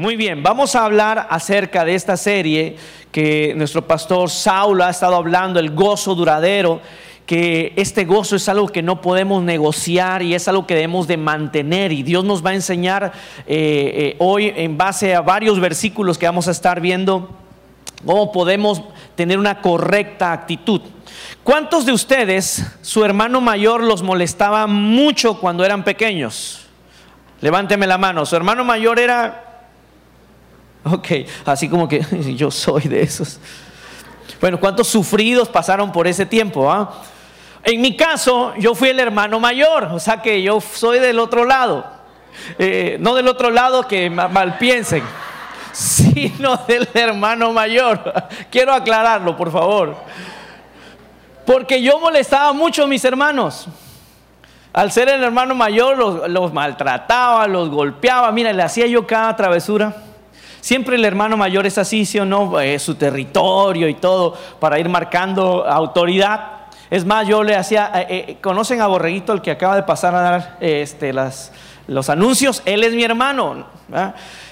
Muy 0.00 0.16
bien, 0.16 0.42
vamos 0.42 0.76
a 0.76 0.86
hablar 0.86 1.26
acerca 1.28 1.84
de 1.84 1.94
esta 1.94 2.16
serie 2.16 2.74
que 3.12 3.52
nuestro 3.54 3.86
pastor 3.86 4.30
Saulo 4.30 4.82
ha 4.82 4.88
estado 4.88 5.14
hablando, 5.14 5.60
el 5.60 5.72
gozo 5.72 6.14
duradero, 6.14 6.80
que 7.26 7.74
este 7.76 8.06
gozo 8.06 8.36
es 8.36 8.48
algo 8.48 8.66
que 8.68 8.80
no 8.80 9.02
podemos 9.02 9.42
negociar 9.42 10.22
y 10.22 10.34
es 10.34 10.48
algo 10.48 10.66
que 10.66 10.72
debemos 10.72 11.06
de 11.06 11.18
mantener 11.18 11.92
y 11.92 12.02
Dios 12.02 12.24
nos 12.24 12.42
va 12.42 12.48
a 12.48 12.54
enseñar 12.54 13.12
eh, 13.46 13.92
eh, 13.94 14.16
hoy 14.20 14.50
en 14.56 14.78
base 14.78 15.14
a 15.14 15.20
varios 15.20 15.60
versículos 15.60 16.16
que 16.16 16.24
vamos 16.24 16.48
a 16.48 16.52
estar 16.52 16.80
viendo 16.80 17.36
cómo 18.06 18.32
podemos 18.32 18.82
tener 19.16 19.38
una 19.38 19.60
correcta 19.60 20.32
actitud. 20.32 20.80
¿Cuántos 21.44 21.84
de 21.84 21.92
ustedes, 21.92 22.64
su 22.80 23.04
hermano 23.04 23.42
mayor 23.42 23.82
los 23.82 24.02
molestaba 24.02 24.66
mucho 24.66 25.38
cuando 25.38 25.62
eran 25.62 25.84
pequeños? 25.84 26.68
Levánteme 27.42 27.86
la 27.86 27.98
mano, 27.98 28.24
su 28.24 28.34
hermano 28.34 28.64
mayor 28.64 28.98
era 28.98 29.49
Ok, 30.84 31.08
así 31.44 31.68
como 31.68 31.86
que 31.88 32.00
yo 32.36 32.50
soy 32.50 32.82
de 32.82 33.02
esos. 33.02 33.38
Bueno, 34.40 34.58
¿cuántos 34.58 34.88
sufridos 34.88 35.48
pasaron 35.48 35.92
por 35.92 36.06
ese 36.06 36.24
tiempo? 36.24 36.70
Ah? 36.70 37.02
En 37.62 37.80
mi 37.80 37.94
caso, 37.94 38.54
yo 38.56 38.74
fui 38.74 38.88
el 38.88 39.00
hermano 39.00 39.38
mayor, 39.38 39.84
o 39.92 40.00
sea 40.00 40.22
que 40.22 40.42
yo 40.42 40.60
soy 40.60 40.98
del 40.98 41.18
otro 41.18 41.44
lado. 41.44 41.84
Eh, 42.58 42.96
no 43.00 43.14
del 43.14 43.28
otro 43.28 43.50
lado 43.50 43.86
que 43.86 44.08
mal 44.08 44.56
piensen, 44.56 45.02
sino 45.72 46.56
del 46.66 46.88
hermano 46.94 47.52
mayor. 47.52 48.00
Quiero 48.50 48.72
aclararlo, 48.72 49.36
por 49.36 49.52
favor. 49.52 49.96
Porque 51.44 51.82
yo 51.82 51.98
molestaba 51.98 52.52
mucho 52.54 52.84
a 52.84 52.86
mis 52.86 53.04
hermanos. 53.04 53.66
Al 54.72 54.92
ser 54.92 55.08
el 55.08 55.22
hermano 55.22 55.54
mayor, 55.54 55.98
los, 55.98 56.30
los 56.30 56.52
maltrataba, 56.52 57.46
los 57.46 57.68
golpeaba. 57.68 58.30
Mira, 58.32 58.52
le 58.52 58.62
hacía 58.62 58.86
yo 58.86 59.06
cada 59.06 59.34
travesura. 59.36 59.94
Siempre 60.60 60.96
el 60.96 61.04
hermano 61.04 61.36
mayor 61.36 61.66
es 61.66 61.78
así, 61.78 62.04
¿sí 62.04 62.18
o 62.18 62.24
no? 62.24 62.60
Es 62.60 62.82
su 62.82 62.94
territorio 62.94 63.88
y 63.88 63.94
todo 63.94 64.36
para 64.58 64.78
ir 64.78 64.88
marcando 64.88 65.66
autoridad. 65.66 66.60
Es 66.90 67.04
más, 67.04 67.26
yo 67.26 67.42
le 67.42 67.54
hacía, 67.54 67.90
eh, 67.94 68.06
eh, 68.08 68.36
¿conocen 68.42 68.80
a 68.80 68.86
Borreguito, 68.86 69.32
el 69.32 69.40
que 69.40 69.52
acaba 69.52 69.76
de 69.76 69.84
pasar 69.84 70.14
a 70.14 70.20
dar 70.20 70.56
este, 70.60 71.12
los 71.86 72.10
anuncios? 72.10 72.62
Él 72.64 72.84
es 72.84 72.94
mi 72.94 73.04
hermano. 73.04 73.66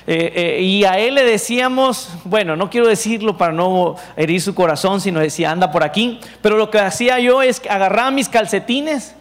Eh, 0.07 0.61
y 0.63 0.85
a 0.85 0.99
él 0.99 1.17
le 1.17 1.25
decíamos, 1.25 2.11
bueno, 2.25 2.57
no 2.57 2.71
quiero 2.71 2.87
decirlo 2.87 3.37
para 3.37 3.53
no 3.53 3.97
herir 4.17 4.41
su 4.41 4.55
corazón, 4.55 5.01
sino 5.01 5.21
decía, 5.21 5.51
anda 5.51 5.71
por 5.71 5.83
aquí. 5.83 6.21
Pero 6.41 6.57
lo 6.57 6.71
que 6.71 6.79
hacía 6.79 7.19
yo 7.19 7.43
es 7.43 7.61
agarrar 7.69 8.13
mis 8.13 8.29
calcetines 8.29 9.15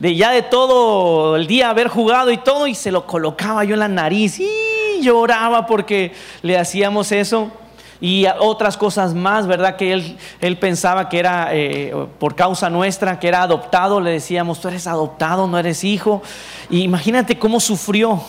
de 0.00 0.16
ya 0.16 0.32
de 0.32 0.42
todo 0.42 1.36
el 1.36 1.46
día 1.46 1.68
haber 1.68 1.88
jugado 1.88 2.32
y 2.32 2.38
todo 2.38 2.66
y 2.66 2.74
se 2.74 2.90
lo 2.90 3.06
colocaba 3.06 3.64
yo 3.64 3.74
en 3.74 3.80
la 3.80 3.88
nariz 3.88 4.40
y 4.40 5.02
lloraba 5.02 5.66
porque 5.66 6.12
le 6.42 6.58
hacíamos 6.58 7.12
eso 7.12 7.52
y 8.00 8.24
otras 8.38 8.78
cosas 8.78 9.12
más, 9.12 9.46
¿verdad? 9.46 9.76
Que 9.76 9.92
él, 9.92 10.16
él 10.40 10.56
pensaba 10.56 11.10
que 11.10 11.18
era 11.18 11.50
eh, 11.52 11.94
por 12.18 12.34
causa 12.34 12.70
nuestra, 12.70 13.20
que 13.20 13.28
era 13.28 13.42
adoptado, 13.42 14.00
le 14.00 14.12
decíamos, 14.12 14.58
tú 14.58 14.68
eres 14.68 14.86
adoptado, 14.86 15.46
no 15.46 15.58
eres 15.58 15.84
hijo. 15.84 16.22
Y 16.70 16.80
imagínate 16.80 17.38
cómo 17.38 17.60
sufrió 17.60 18.22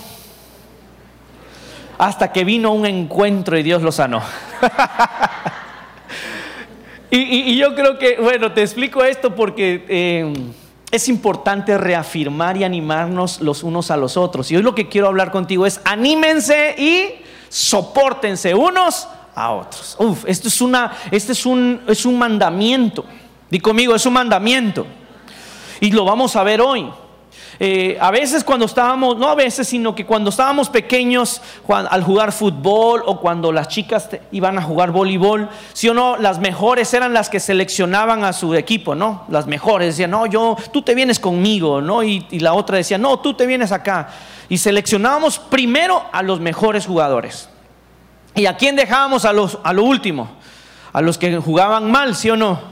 hasta 1.97 2.33
que 2.33 2.43
vino 2.43 2.73
un 2.73 2.85
encuentro 2.85 3.57
y 3.57 3.63
Dios 3.63 3.81
lo 3.81 3.93
sanó. 3.93 4.21
y, 7.09 7.55
yo 7.55 7.73
creo 7.73 7.97
que, 7.97 8.17
bueno, 8.17 8.51
te 8.51 8.61
explico 8.61 9.05
esto 9.05 9.33
porque... 9.33 9.85
Eh, 9.87 10.33
es 10.91 11.07
importante 11.07 11.77
reafirmar 11.77 12.57
y 12.57 12.63
animarnos 12.63 13.41
los 13.41 13.63
unos 13.63 13.91
a 13.91 13.97
los 13.97 14.17
otros. 14.17 14.51
Y 14.51 14.57
hoy 14.57 14.63
lo 14.63 14.75
que 14.75 14.89
quiero 14.89 15.07
hablar 15.07 15.31
contigo 15.31 15.65
es 15.65 15.79
anímense 15.85 16.75
y 16.77 17.23
soportense 17.49 18.53
unos 18.53 19.07
a 19.33 19.51
otros. 19.51 19.95
Uf, 19.99 20.25
esto 20.27 20.49
es, 20.49 20.61
una, 20.61 20.91
este 21.09 21.31
es, 21.31 21.45
un, 21.45 21.81
es 21.87 22.05
un 22.05 22.17
mandamiento. 22.17 23.05
Di 23.49 23.59
conmigo, 23.59 23.95
es 23.95 24.05
un 24.05 24.13
mandamiento. 24.13 24.85
Y 25.79 25.91
lo 25.91 26.05
vamos 26.05 26.35
a 26.35 26.43
ver 26.43 26.61
hoy. 26.61 26.89
Eh, 27.63 27.95
a 28.01 28.09
veces 28.09 28.43
cuando 28.43 28.65
estábamos, 28.65 29.17
no 29.17 29.27
a 29.29 29.35
veces, 29.35 29.67
sino 29.67 29.93
que 29.93 30.03
cuando 30.03 30.31
estábamos 30.31 30.67
pequeños, 30.67 31.43
al 31.69 32.03
jugar 32.03 32.31
fútbol 32.31 33.03
o 33.05 33.19
cuando 33.19 33.51
las 33.51 33.67
chicas 33.67 34.09
iban 34.31 34.57
a 34.57 34.63
jugar 34.63 34.89
voleibol, 34.89 35.47
si 35.71 35.87
o 35.87 35.93
no, 35.93 36.17
las 36.17 36.39
mejores 36.39 36.91
eran 36.95 37.13
las 37.13 37.29
que 37.29 37.39
seleccionaban 37.39 38.23
a 38.23 38.33
su 38.33 38.55
equipo, 38.55 38.95
¿no? 38.95 39.25
Las 39.29 39.45
mejores 39.45 39.89
decían, 39.89 40.09
no, 40.09 40.25
yo, 40.25 40.57
tú 40.73 40.81
te 40.81 40.95
vienes 40.95 41.19
conmigo, 41.19 41.81
¿no? 41.81 42.01
Y, 42.01 42.25
la 42.39 42.55
otra 42.55 42.77
decía, 42.77 42.97
no, 42.97 43.19
tú 43.19 43.35
te 43.35 43.45
vienes 43.45 43.71
acá. 43.71 44.09
Y 44.49 44.57
seleccionábamos 44.57 45.37
primero 45.37 46.03
a 46.11 46.23
los 46.23 46.39
mejores 46.39 46.87
jugadores. 46.87 47.47
¿Y 48.33 48.47
a 48.47 48.57
quién 48.57 48.75
dejábamos 48.75 49.23
a, 49.23 49.33
los, 49.33 49.59
a 49.63 49.71
lo 49.71 49.83
último? 49.83 50.31
A 50.93 51.01
los 51.01 51.19
que 51.19 51.37
jugaban 51.37 51.91
mal, 51.91 52.15
¿sí 52.15 52.31
o 52.31 52.35
no? 52.35 52.70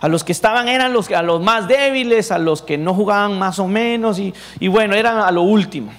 A 0.00 0.08
los 0.08 0.22
que 0.22 0.32
estaban 0.32 0.68
eran 0.68 0.92
los, 0.92 1.10
a 1.10 1.22
los 1.22 1.40
más 1.40 1.66
débiles, 1.66 2.30
a 2.30 2.38
los 2.38 2.62
que 2.62 2.78
no 2.78 2.94
jugaban 2.94 3.38
más 3.38 3.58
o 3.58 3.66
menos, 3.66 4.18
y, 4.18 4.68
bueno, 4.68 4.94
eran 4.94 5.18
a 5.18 5.30
lo 5.30 5.42
último. 5.42 5.92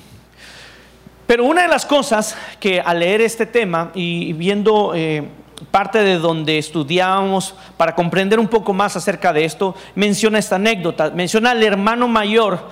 Pero 1.28 1.44
una 1.44 1.64
de 1.64 1.68
las 1.68 1.86
cosas 1.86 2.36
que 2.60 2.82
al 2.82 3.00
leer 3.00 3.22
este 3.22 3.46
tema 3.46 3.92
y 3.94 4.34
viendo 4.34 4.94
eh, 4.96 5.28
parte 5.70 6.00
de 6.00 6.18
donde 6.18 6.58
estudiábamos 6.58 7.54
para 7.78 7.94
comprender 7.94 8.40
un 8.40 8.48
poco 8.48 8.74
más 8.74 8.96
acerca 8.96 9.32
de 9.32 9.46
esto, 9.46 9.76
menciona 9.96 10.40
esta 10.40 10.56
anécdota, 10.56 11.12
menciona 11.12 11.52
al 11.52 11.62
hermano 11.62 12.08
mayor 12.08 12.68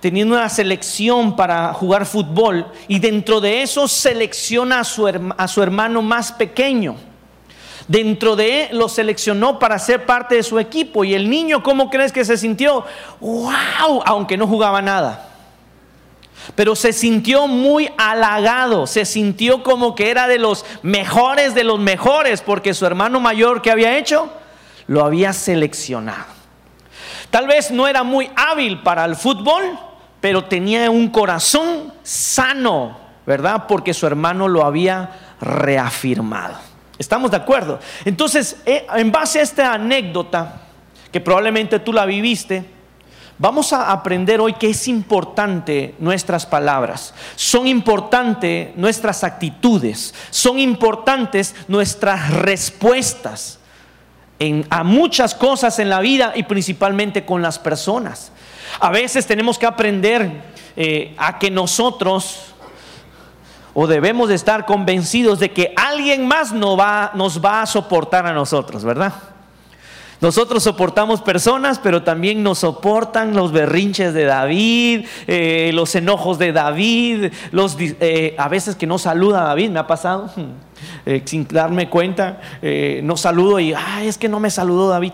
teniendo 0.00 0.36
una 0.36 0.48
selección 0.48 1.34
para 1.34 1.74
jugar 1.74 2.06
fútbol 2.06 2.66
y 2.86 3.00
dentro 3.00 3.40
de 3.40 3.62
eso 3.62 3.88
selecciona 3.88 4.80
a 4.80 4.84
su, 4.84 5.06
a 5.36 5.48
su 5.48 5.62
hermano 5.62 6.02
más 6.02 6.32
pequeño 6.32 7.07
dentro 7.88 8.36
de 8.36 8.64
él 8.64 8.78
lo 8.78 8.88
seleccionó 8.88 9.58
para 9.58 9.78
ser 9.78 10.06
parte 10.06 10.36
de 10.36 10.42
su 10.42 10.58
equipo. 10.58 11.02
Y 11.04 11.14
el 11.14 11.28
niño, 11.28 11.62
¿cómo 11.62 11.90
crees 11.90 12.12
que 12.12 12.24
se 12.24 12.36
sintió? 12.36 12.84
¡Wow! 13.20 14.02
Aunque 14.04 14.36
no 14.36 14.46
jugaba 14.46 14.80
nada. 14.80 15.24
Pero 16.54 16.76
se 16.76 16.92
sintió 16.92 17.46
muy 17.46 17.90
halagado, 17.98 18.86
se 18.86 19.04
sintió 19.04 19.62
como 19.62 19.94
que 19.94 20.10
era 20.10 20.28
de 20.28 20.38
los 20.38 20.64
mejores 20.82 21.54
de 21.54 21.64
los 21.64 21.78
mejores, 21.78 22.40
porque 22.40 22.74
su 22.74 22.86
hermano 22.86 23.20
mayor 23.20 23.60
que 23.60 23.70
había 23.70 23.98
hecho, 23.98 24.30
lo 24.86 25.04
había 25.04 25.32
seleccionado. 25.32 26.38
Tal 27.30 27.46
vez 27.46 27.70
no 27.70 27.86
era 27.86 28.02
muy 28.02 28.30
hábil 28.36 28.80
para 28.82 29.04
el 29.04 29.14
fútbol, 29.14 29.78
pero 30.20 30.44
tenía 30.44 30.90
un 30.90 31.08
corazón 31.08 31.92
sano, 32.02 32.96
¿verdad? 33.26 33.66
Porque 33.68 33.92
su 33.92 34.06
hermano 34.06 34.48
lo 34.48 34.64
había 34.64 35.10
reafirmado. 35.40 36.67
¿Estamos 36.98 37.30
de 37.30 37.36
acuerdo? 37.36 37.78
Entonces, 38.04 38.56
eh, 38.66 38.86
en 38.96 39.12
base 39.12 39.38
a 39.38 39.42
esta 39.42 39.72
anécdota, 39.74 40.62
que 41.12 41.20
probablemente 41.20 41.78
tú 41.78 41.92
la 41.92 42.04
viviste, 42.04 42.64
vamos 43.38 43.72
a 43.72 43.92
aprender 43.92 44.40
hoy 44.40 44.54
que 44.54 44.70
es 44.70 44.88
importante 44.88 45.94
nuestras 46.00 46.44
palabras, 46.44 47.14
son 47.36 47.66
importantes 47.68 48.76
nuestras 48.76 49.22
actitudes, 49.22 50.12
son 50.30 50.58
importantes 50.58 51.54
nuestras 51.68 52.30
respuestas 52.30 53.60
en, 54.40 54.66
a 54.68 54.82
muchas 54.82 55.34
cosas 55.34 55.78
en 55.78 55.88
la 55.88 56.00
vida 56.00 56.32
y 56.34 56.42
principalmente 56.42 57.24
con 57.24 57.42
las 57.42 57.58
personas. 57.58 58.32
A 58.80 58.90
veces 58.90 59.26
tenemos 59.26 59.58
que 59.58 59.66
aprender 59.66 60.30
eh, 60.76 61.14
a 61.16 61.38
que 61.38 61.50
nosotros 61.50 62.54
o 63.80 63.86
debemos 63.86 64.28
de 64.28 64.34
estar 64.34 64.66
convencidos 64.66 65.38
de 65.38 65.52
que 65.52 65.72
alguien 65.76 66.26
más 66.26 66.50
nos 66.50 66.76
va, 66.76 67.12
nos 67.14 67.40
va 67.40 67.62
a 67.62 67.66
soportar 67.66 68.26
a 68.26 68.32
nosotros, 68.32 68.82
¿verdad? 68.82 69.12
Nosotros 70.20 70.64
soportamos 70.64 71.22
personas, 71.22 71.78
pero 71.78 72.02
también 72.02 72.42
nos 72.42 72.58
soportan 72.58 73.34
los 73.34 73.52
berrinches 73.52 74.14
de 74.14 74.24
David, 74.24 75.06
eh, 75.28 75.70
los 75.74 75.94
enojos 75.94 76.40
de 76.40 76.50
David, 76.50 77.32
los, 77.52 77.76
eh, 77.78 78.34
a 78.36 78.48
veces 78.48 78.74
que 78.74 78.88
no 78.88 78.98
saluda 78.98 79.42
a 79.42 79.48
David, 79.50 79.70
me 79.70 79.78
ha 79.78 79.86
pasado, 79.86 80.28
eh, 81.06 81.22
sin 81.24 81.46
darme 81.46 81.88
cuenta, 81.88 82.40
no 83.04 83.16
saludo 83.16 83.60
y, 83.60 83.76
es 84.02 84.18
que 84.18 84.28
no 84.28 84.40
me 84.40 84.50
saludó 84.50 84.88
David. 84.88 85.12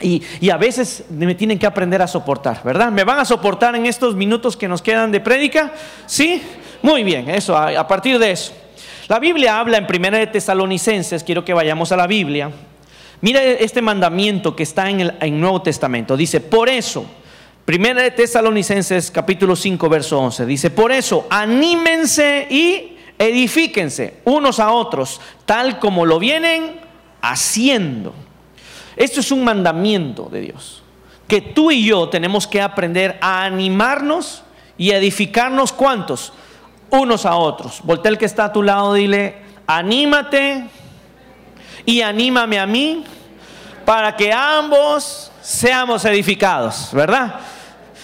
Y, 0.00 0.22
y, 0.40 0.48
a 0.48 0.56
veces 0.56 1.04
me 1.10 1.34
tienen 1.34 1.58
que 1.58 1.66
aprender 1.66 2.00
a 2.00 2.06
soportar, 2.06 2.62
¿verdad? 2.64 2.90
¿Me 2.90 3.04
van 3.04 3.18
a 3.18 3.26
soportar 3.26 3.76
en 3.76 3.84
estos 3.84 4.14
minutos 4.14 4.56
que 4.56 4.66
nos 4.66 4.80
quedan 4.80 5.12
de 5.12 5.20
prédica? 5.20 5.74
¿Sí? 6.06 6.42
Muy 6.82 7.04
bien, 7.04 7.28
eso, 7.28 7.56
a, 7.56 7.86
partir 7.86 8.18
de 8.18 8.30
eso. 8.30 8.52
La 9.08 9.18
Biblia 9.18 9.58
habla 9.58 9.76
en 9.76 9.86
Primera 9.86 10.18
de 10.18 10.26
Tesalonicenses, 10.26 11.24
quiero 11.24 11.44
que 11.44 11.52
vayamos 11.52 11.92
a 11.92 11.96
la 11.96 12.06
Biblia. 12.06 12.50
Mira 13.20 13.42
este 13.42 13.82
mandamiento 13.82 14.56
que 14.56 14.62
está 14.62 14.88
en 14.88 15.00
el 15.20 15.40
Nuevo 15.40 15.60
Testamento. 15.60 16.16
Dice, 16.16 16.40
por 16.40 16.68
eso, 16.68 17.04
Primera 17.64 18.02
de 18.02 18.10
Tesalonicenses 18.12 19.10
capítulo 19.10 19.54
5, 19.54 19.88
verso 19.88 20.18
11, 20.18 20.46
dice, 20.46 20.70
por 20.70 20.90
eso, 20.90 21.26
anímense 21.28 22.46
y 22.48 22.96
edifíquense 23.18 24.14
unos 24.24 24.58
a 24.58 24.72
otros, 24.72 25.20
tal 25.44 25.78
como 25.78 26.06
lo 26.06 26.18
vienen 26.18 26.80
haciendo. 27.20 28.14
Esto 28.96 29.20
es 29.20 29.30
un 29.30 29.44
mandamiento 29.44 30.28
de 30.32 30.40
Dios, 30.40 30.82
que 31.28 31.42
tú 31.42 31.70
y 31.70 31.84
yo 31.84 32.08
tenemos 32.08 32.46
que 32.46 32.60
aprender 32.60 33.18
a 33.20 33.44
animarnos 33.44 34.42
y 34.78 34.92
edificarnos 34.92 35.72
cuántos? 35.72 36.32
Unos 36.90 37.26
a 37.26 37.36
otros. 37.36 37.80
Voltea 37.82 38.10
el 38.10 38.18
que 38.18 38.24
está 38.24 38.46
a 38.46 38.52
tu 38.52 38.62
lado, 38.62 38.94
dile, 38.94 39.36
anímate 39.66 40.64
y 41.84 42.00
anímame 42.00 42.58
a 42.58 42.66
mí 42.66 43.04
para 43.84 44.16
que 44.16 44.32
ambos 44.32 45.30
seamos 45.42 46.04
edificados, 46.04 46.90
¿verdad? 46.92 47.40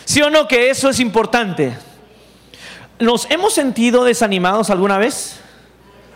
¿Sí 0.04 0.22
o 0.22 0.30
no 0.30 0.48
que 0.48 0.70
eso 0.70 0.88
es 0.88 1.00
importante? 1.00 1.76
¿Nos 2.98 3.30
hemos 3.30 3.52
sentido 3.52 4.04
desanimados 4.04 4.70
alguna 4.70 4.98
vez? 4.98 5.40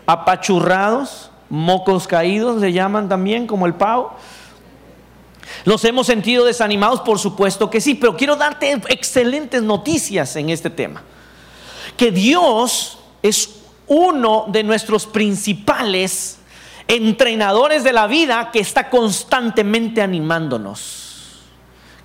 ¿Apachurrados? 0.05 1.29
¿Mocos 1.49 2.07
caídos 2.07 2.61
le 2.61 2.71
llaman 2.71 3.09
también 3.09 3.45
como 3.45 3.65
el 3.65 3.73
pavo? 3.73 4.15
¿Nos 5.65 5.83
hemos 5.85 6.07
sentido 6.07 6.45
desanimados? 6.45 7.01
Por 7.01 7.19
supuesto 7.19 7.69
que 7.69 7.81
sí, 7.81 7.95
pero 7.95 8.15
quiero 8.15 8.35
darte 8.35 8.71
excelentes 8.89 9.61
noticias 9.61 10.35
en 10.37 10.49
este 10.49 10.69
tema. 10.69 11.03
Que 11.97 12.11
Dios 12.11 12.97
es 13.21 13.61
uno 13.87 14.45
de 14.47 14.63
nuestros 14.63 15.05
principales 15.05 16.39
entrenadores 16.87 17.83
de 17.83 17.93
la 17.93 18.07
vida 18.07 18.49
que 18.51 18.59
está 18.59 18.89
constantemente 18.89 20.01
animándonos. 20.01 21.39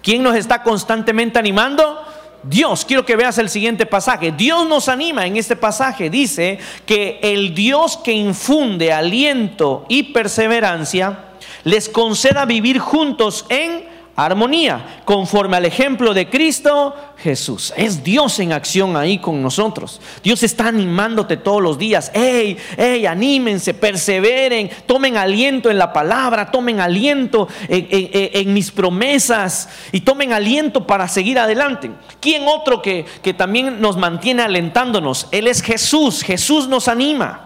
¿Quién 0.02 0.22
nos 0.22 0.36
está 0.36 0.62
constantemente 0.62 1.38
animando? 1.38 2.04
Dios, 2.42 2.84
quiero 2.84 3.04
que 3.04 3.16
veas 3.16 3.38
el 3.38 3.48
siguiente 3.48 3.86
pasaje. 3.86 4.30
Dios 4.30 4.66
nos 4.68 4.88
anima 4.88 5.26
en 5.26 5.36
este 5.36 5.56
pasaje. 5.56 6.10
Dice 6.10 6.60
que 6.86 7.18
el 7.22 7.54
Dios 7.54 7.96
que 7.96 8.12
infunde 8.12 8.92
aliento 8.92 9.84
y 9.88 10.04
perseverancia 10.04 11.24
les 11.64 11.88
conceda 11.88 12.44
vivir 12.44 12.78
juntos 12.78 13.46
en 13.48 13.95
armonía, 14.16 15.02
conforme 15.04 15.58
al 15.58 15.66
ejemplo 15.66 16.14
de 16.14 16.30
Cristo 16.30 16.94
Jesús. 17.18 17.72
Es 17.76 18.02
Dios 18.02 18.38
en 18.40 18.52
acción 18.52 18.96
ahí 18.96 19.18
con 19.18 19.42
nosotros. 19.42 20.00
Dios 20.22 20.42
está 20.42 20.68
animándote 20.68 21.36
todos 21.36 21.62
los 21.62 21.78
días. 21.78 22.10
Hey, 22.14 22.56
hey, 22.78 23.04
anímense, 23.04 23.74
perseveren, 23.74 24.70
tomen 24.86 25.18
aliento 25.18 25.70
en 25.70 25.78
la 25.78 25.92
palabra, 25.92 26.50
tomen 26.50 26.80
aliento 26.80 27.46
en, 27.68 28.54
mis 28.54 28.70
promesas 28.70 29.68
y 29.92 30.00
tomen 30.00 30.32
aliento 30.32 30.86
para 30.86 31.06
seguir 31.08 31.38
adelante. 31.38 31.90
¿Quién 32.18 32.44
otro 32.48 32.80
que, 32.80 33.04
que 33.22 33.34
también 33.34 33.80
nos 33.80 33.98
mantiene 33.98 34.42
alentándonos? 34.42 35.28
Él 35.30 35.46
es 35.46 35.62
Jesús. 35.62 36.22
Jesús 36.22 36.68
nos 36.68 36.88
anima. 36.88 37.45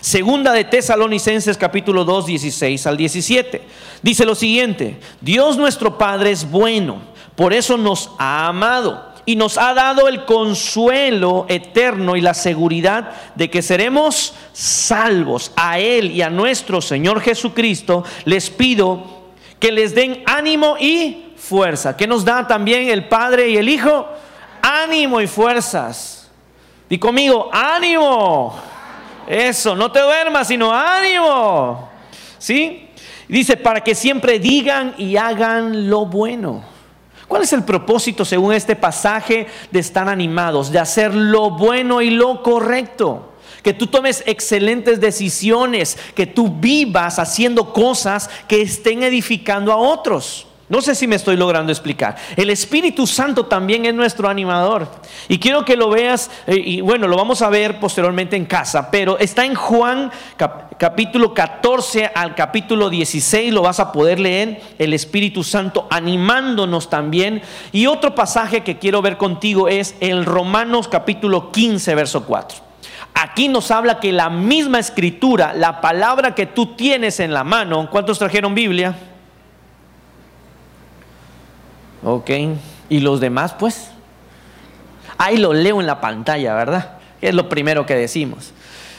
Segunda 0.00 0.52
de 0.52 0.64
Tesalonicenses 0.64 1.56
capítulo 1.56 2.04
2, 2.04 2.26
16 2.26 2.86
al 2.86 2.96
17. 2.96 3.62
Dice 4.02 4.24
lo 4.24 4.34
siguiente, 4.34 4.98
Dios 5.20 5.56
nuestro 5.56 5.96
Padre 5.96 6.30
es 6.30 6.50
bueno, 6.50 7.02
por 7.36 7.52
eso 7.52 7.76
nos 7.76 8.10
ha 8.18 8.48
amado 8.48 9.12
y 9.24 9.36
nos 9.36 9.58
ha 9.58 9.72
dado 9.74 10.08
el 10.08 10.24
consuelo 10.24 11.46
eterno 11.48 12.16
y 12.16 12.20
la 12.20 12.34
seguridad 12.34 13.12
de 13.36 13.48
que 13.50 13.62
seremos 13.62 14.34
salvos. 14.52 15.52
A 15.56 15.78
Él 15.78 16.10
y 16.10 16.22
a 16.22 16.30
nuestro 16.30 16.80
Señor 16.80 17.20
Jesucristo 17.20 18.04
les 18.24 18.50
pido 18.50 19.22
que 19.60 19.70
les 19.70 19.94
den 19.94 20.22
ánimo 20.26 20.76
y 20.78 21.32
fuerza. 21.36 21.96
¿Qué 21.96 22.06
nos 22.06 22.24
da 22.24 22.46
también 22.46 22.88
el 22.88 23.06
Padre 23.06 23.48
y 23.50 23.56
el 23.56 23.68
Hijo? 23.68 24.08
Ánimo 24.60 25.20
y 25.20 25.28
fuerzas. 25.28 26.28
Y 26.88 26.98
conmigo, 26.98 27.48
ánimo. 27.52 28.71
Eso, 29.26 29.74
no 29.76 29.90
te 29.90 30.00
duermas, 30.00 30.48
sino 30.48 30.72
ánimo. 30.72 31.88
¿Sí? 32.38 32.88
Dice, 33.28 33.56
para 33.56 33.82
que 33.82 33.94
siempre 33.94 34.38
digan 34.38 34.94
y 34.98 35.16
hagan 35.16 35.88
lo 35.88 36.06
bueno. 36.06 36.64
¿Cuál 37.28 37.44
es 37.44 37.52
el 37.54 37.64
propósito, 37.64 38.24
según 38.24 38.52
este 38.52 38.76
pasaje, 38.76 39.46
de 39.70 39.80
estar 39.80 40.08
animados, 40.08 40.70
de 40.70 40.78
hacer 40.78 41.14
lo 41.14 41.50
bueno 41.50 42.02
y 42.02 42.10
lo 42.10 42.42
correcto? 42.42 43.32
Que 43.62 43.72
tú 43.72 43.86
tomes 43.86 44.22
excelentes 44.26 45.00
decisiones, 45.00 45.96
que 46.14 46.26
tú 46.26 46.50
vivas 46.50 47.18
haciendo 47.18 47.72
cosas 47.72 48.28
que 48.48 48.60
estén 48.60 49.02
edificando 49.02 49.72
a 49.72 49.76
otros. 49.76 50.46
No 50.72 50.80
sé 50.80 50.94
si 50.94 51.06
me 51.06 51.16
estoy 51.16 51.36
logrando 51.36 51.70
explicar. 51.70 52.16
El 52.34 52.48
Espíritu 52.48 53.06
Santo 53.06 53.44
también 53.44 53.84
es 53.84 53.92
nuestro 53.92 54.30
animador. 54.30 54.88
Y 55.28 55.38
quiero 55.38 55.66
que 55.66 55.76
lo 55.76 55.90
veas, 55.90 56.30
eh, 56.46 56.56
y 56.56 56.80
bueno, 56.80 57.06
lo 57.08 57.18
vamos 57.18 57.42
a 57.42 57.50
ver 57.50 57.78
posteriormente 57.78 58.36
en 58.36 58.46
casa, 58.46 58.90
pero 58.90 59.18
está 59.18 59.44
en 59.44 59.54
Juan 59.54 60.10
capítulo 60.78 61.34
14 61.34 62.12
al 62.14 62.34
capítulo 62.34 62.88
16, 62.88 63.52
lo 63.52 63.60
vas 63.60 63.80
a 63.80 63.92
poder 63.92 64.18
leer, 64.18 64.62
el 64.78 64.94
Espíritu 64.94 65.44
Santo 65.44 65.86
animándonos 65.90 66.88
también. 66.88 67.42
Y 67.70 67.86
otro 67.86 68.14
pasaje 68.14 68.62
que 68.62 68.78
quiero 68.78 69.02
ver 69.02 69.18
contigo 69.18 69.68
es 69.68 69.94
el 70.00 70.24
Romanos 70.24 70.88
capítulo 70.88 71.52
15, 71.52 71.94
verso 71.94 72.24
4. 72.24 72.58
Aquí 73.12 73.48
nos 73.48 73.70
habla 73.70 74.00
que 74.00 74.10
la 74.10 74.30
misma 74.30 74.78
escritura, 74.78 75.52
la 75.52 75.82
palabra 75.82 76.34
que 76.34 76.46
tú 76.46 76.76
tienes 76.76 77.20
en 77.20 77.34
la 77.34 77.44
mano, 77.44 77.90
¿cuántos 77.90 78.18
trajeron 78.18 78.54
Biblia? 78.54 78.96
Ok. 82.02 82.30
¿Y 82.88 83.00
los 83.00 83.20
demás, 83.20 83.54
pues? 83.58 83.90
Ahí 85.18 85.36
lo 85.36 85.52
leo 85.52 85.80
en 85.80 85.86
la 85.86 86.00
pantalla, 86.00 86.54
¿verdad? 86.54 86.98
Es 87.20 87.34
lo 87.34 87.48
primero 87.48 87.86
que 87.86 87.94
decimos. 87.94 88.52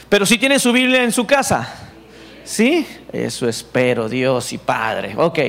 Pero 0.10 0.26
si 0.26 0.38
tiene 0.38 0.60
su 0.60 0.72
Biblia 0.72 1.04
en 1.04 1.12
su 1.12 1.26
casa, 1.26 1.68
¿sí? 2.44 2.88
Eso 3.12 3.48
espero, 3.48 4.08
Dios 4.08 4.54
y 4.54 4.58
Padre. 4.58 5.16
Ok. 5.18 5.40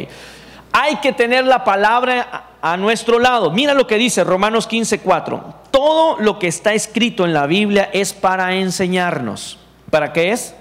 Hay 0.72 0.96
que 0.96 1.12
tener 1.12 1.46
la 1.46 1.62
palabra 1.62 2.46
a 2.60 2.76
nuestro 2.76 3.18
lado. 3.18 3.50
Mira 3.50 3.74
lo 3.74 3.86
que 3.86 3.96
dice 3.96 4.24
Romanos 4.24 4.66
15, 4.66 5.00
4. 5.00 5.54
Todo 5.70 6.18
lo 6.18 6.38
que 6.38 6.48
está 6.48 6.72
escrito 6.72 7.24
en 7.24 7.34
la 7.34 7.46
Biblia 7.46 7.90
es 7.92 8.12
para 8.12 8.54
enseñarnos. 8.54 9.58
¿Para 9.90 10.12
qué 10.12 10.32
es? 10.32 10.54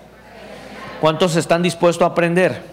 ¿Cuántos 1.01 1.35
están 1.35 1.63
dispuestos 1.63 2.03
a 2.03 2.11
aprender? 2.11 2.72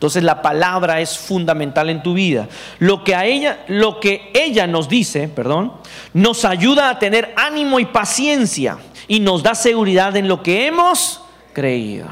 Entonces 0.00 0.22
la 0.22 0.40
palabra 0.40 1.02
es 1.02 1.18
fundamental 1.18 1.90
en 1.90 2.02
tu 2.02 2.14
vida. 2.14 2.48
Lo 2.78 3.04
que 3.04 3.14
a 3.14 3.26
ella, 3.26 3.58
lo 3.68 4.00
que 4.00 4.30
ella 4.32 4.66
nos 4.66 4.88
dice, 4.88 5.28
perdón, 5.28 5.74
nos 6.14 6.46
ayuda 6.46 6.88
a 6.88 6.98
tener 6.98 7.34
ánimo 7.36 7.78
y 7.78 7.84
paciencia 7.84 8.78
y 9.08 9.20
nos 9.20 9.42
da 9.42 9.54
seguridad 9.54 10.16
en 10.16 10.26
lo 10.26 10.42
que 10.42 10.66
hemos 10.66 11.20
creído. 11.52 12.06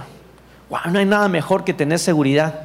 no 0.69 0.99
hay 0.99 1.07
nada 1.07 1.29
mejor 1.29 1.65
que 1.65 1.73
tener 1.73 1.99
seguridad. 1.99 2.61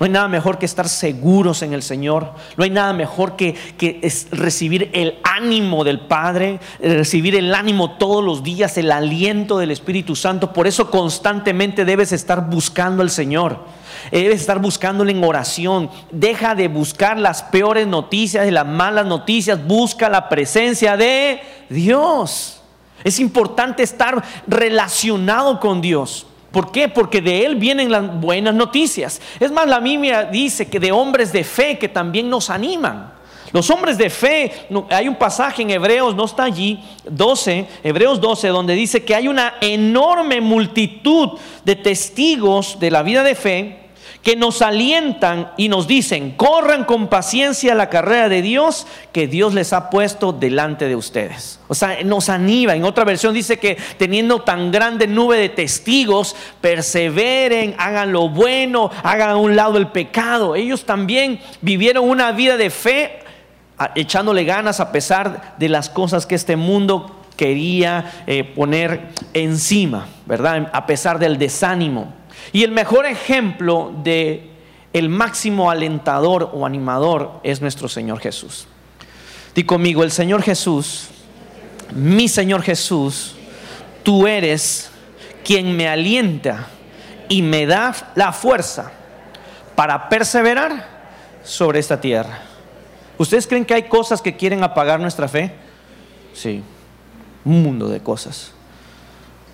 No 0.00 0.06
hay 0.06 0.10
nada 0.10 0.26
mejor 0.26 0.58
que 0.58 0.66
estar 0.66 0.88
seguros 0.88 1.62
en 1.62 1.72
el 1.72 1.84
Señor. 1.84 2.32
No 2.56 2.64
hay 2.64 2.70
nada 2.70 2.92
mejor 2.92 3.36
que 3.36 3.54
recibir 4.32 4.90
el 4.92 5.18
ánimo 5.22 5.84
del 5.84 6.00
Padre, 6.00 6.58
recibir 6.80 7.36
el 7.36 7.54
ánimo 7.54 7.92
todos 7.92 8.24
los 8.24 8.42
días, 8.42 8.76
el 8.76 8.90
aliento 8.90 9.56
del 9.56 9.70
Espíritu 9.70 10.16
Santo. 10.16 10.52
Por 10.52 10.66
eso 10.66 10.90
constantemente 10.90 11.84
debes 11.84 12.10
estar 12.10 12.50
buscando 12.50 13.02
al 13.02 13.10
Señor. 13.10 13.85
Debes 14.10 14.40
estar 14.40 14.58
buscándole 14.60 15.12
en 15.12 15.22
oración. 15.22 15.90
Deja 16.10 16.54
de 16.54 16.68
buscar 16.68 17.18
las 17.18 17.42
peores 17.42 17.86
noticias 17.86 18.46
y 18.46 18.50
las 18.50 18.66
malas 18.66 19.06
noticias. 19.06 19.64
Busca 19.66 20.08
la 20.08 20.28
presencia 20.28 20.96
de 20.96 21.40
Dios. 21.68 22.60
Es 23.04 23.20
importante 23.20 23.82
estar 23.82 24.22
relacionado 24.46 25.60
con 25.60 25.80
Dios. 25.80 26.26
¿Por 26.50 26.72
qué? 26.72 26.88
Porque 26.88 27.20
de 27.20 27.44
Él 27.44 27.56
vienen 27.56 27.90
las 27.90 28.20
buenas 28.20 28.54
noticias. 28.54 29.20
Es 29.38 29.52
más, 29.52 29.68
la 29.68 29.78
Biblia 29.78 30.24
dice 30.24 30.68
que 30.68 30.80
de 30.80 30.90
hombres 30.90 31.32
de 31.32 31.44
fe 31.44 31.78
que 31.78 31.88
también 31.88 32.30
nos 32.30 32.50
animan. 32.50 33.12
Los 33.52 33.70
hombres 33.70 33.96
de 33.96 34.10
fe, 34.10 34.66
hay 34.90 35.08
un 35.08 35.14
pasaje 35.14 35.62
en 35.62 35.70
Hebreos, 35.70 36.14
no 36.14 36.24
está 36.24 36.44
allí, 36.44 36.82
12, 37.04 37.66
Hebreos 37.84 38.20
12, 38.20 38.48
donde 38.48 38.74
dice 38.74 39.04
que 39.04 39.14
hay 39.14 39.28
una 39.28 39.54
enorme 39.60 40.40
multitud 40.40 41.38
de 41.64 41.76
testigos 41.76 42.78
de 42.80 42.90
la 42.90 43.02
vida 43.02 43.22
de 43.22 43.34
fe 43.34 43.85
que 44.26 44.34
nos 44.34 44.60
alientan 44.60 45.52
y 45.56 45.68
nos 45.68 45.86
dicen, 45.86 46.32
corran 46.32 46.82
con 46.82 47.06
paciencia 47.06 47.76
la 47.76 47.88
carrera 47.88 48.28
de 48.28 48.42
Dios 48.42 48.88
que 49.12 49.28
Dios 49.28 49.54
les 49.54 49.72
ha 49.72 49.88
puesto 49.88 50.32
delante 50.32 50.88
de 50.88 50.96
ustedes. 50.96 51.60
O 51.68 51.76
sea, 51.76 52.02
nos 52.02 52.28
anima. 52.28 52.74
En 52.74 52.82
otra 52.82 53.04
versión 53.04 53.32
dice 53.32 53.60
que 53.60 53.76
teniendo 53.98 54.42
tan 54.42 54.72
grande 54.72 55.06
nube 55.06 55.38
de 55.38 55.48
testigos, 55.48 56.34
perseveren, 56.60 57.76
hagan 57.78 58.10
lo 58.10 58.28
bueno, 58.28 58.90
hagan 59.04 59.30
a 59.30 59.36
un 59.36 59.54
lado 59.54 59.78
el 59.78 59.92
pecado. 59.92 60.56
Ellos 60.56 60.84
también 60.84 61.38
vivieron 61.60 62.10
una 62.10 62.32
vida 62.32 62.56
de 62.56 62.70
fe 62.70 63.20
echándole 63.94 64.42
ganas 64.42 64.80
a 64.80 64.90
pesar 64.90 65.54
de 65.56 65.68
las 65.68 65.88
cosas 65.88 66.26
que 66.26 66.34
este 66.34 66.56
mundo 66.56 67.14
quería 67.36 68.24
eh, 68.26 68.42
poner 68.42 69.02
encima, 69.34 70.08
¿verdad? 70.26 70.68
A 70.72 70.84
pesar 70.84 71.20
del 71.20 71.38
desánimo. 71.38 72.12
Y 72.52 72.62
el 72.62 72.70
mejor 72.70 73.06
ejemplo 73.06 73.92
de 74.02 74.50
el 74.92 75.08
máximo 75.08 75.70
alentador 75.70 76.50
o 76.54 76.64
animador 76.64 77.40
es 77.42 77.60
nuestro 77.60 77.88
Señor 77.88 78.20
Jesús. 78.20 78.66
Di 79.54 79.64
conmigo, 79.64 80.02
el 80.02 80.10
Señor 80.10 80.42
Jesús, 80.42 81.08
mi 81.94 82.28
Señor 82.28 82.62
Jesús, 82.62 83.36
tú 84.02 84.26
eres 84.26 84.90
quien 85.44 85.76
me 85.76 85.88
alienta 85.88 86.68
y 87.28 87.42
me 87.42 87.66
da 87.66 87.94
la 88.14 88.32
fuerza 88.32 88.92
para 89.74 90.08
perseverar 90.08 90.96
sobre 91.44 91.78
esta 91.78 92.00
tierra. 92.00 92.42
¿Ustedes 93.18 93.46
creen 93.46 93.64
que 93.64 93.74
hay 93.74 93.84
cosas 93.84 94.20
que 94.20 94.36
quieren 94.36 94.62
apagar 94.62 95.00
nuestra 95.00 95.28
fe? 95.28 95.52
Sí. 96.34 96.62
Un 97.44 97.62
mundo 97.62 97.88
de 97.88 98.00
cosas. 98.00 98.52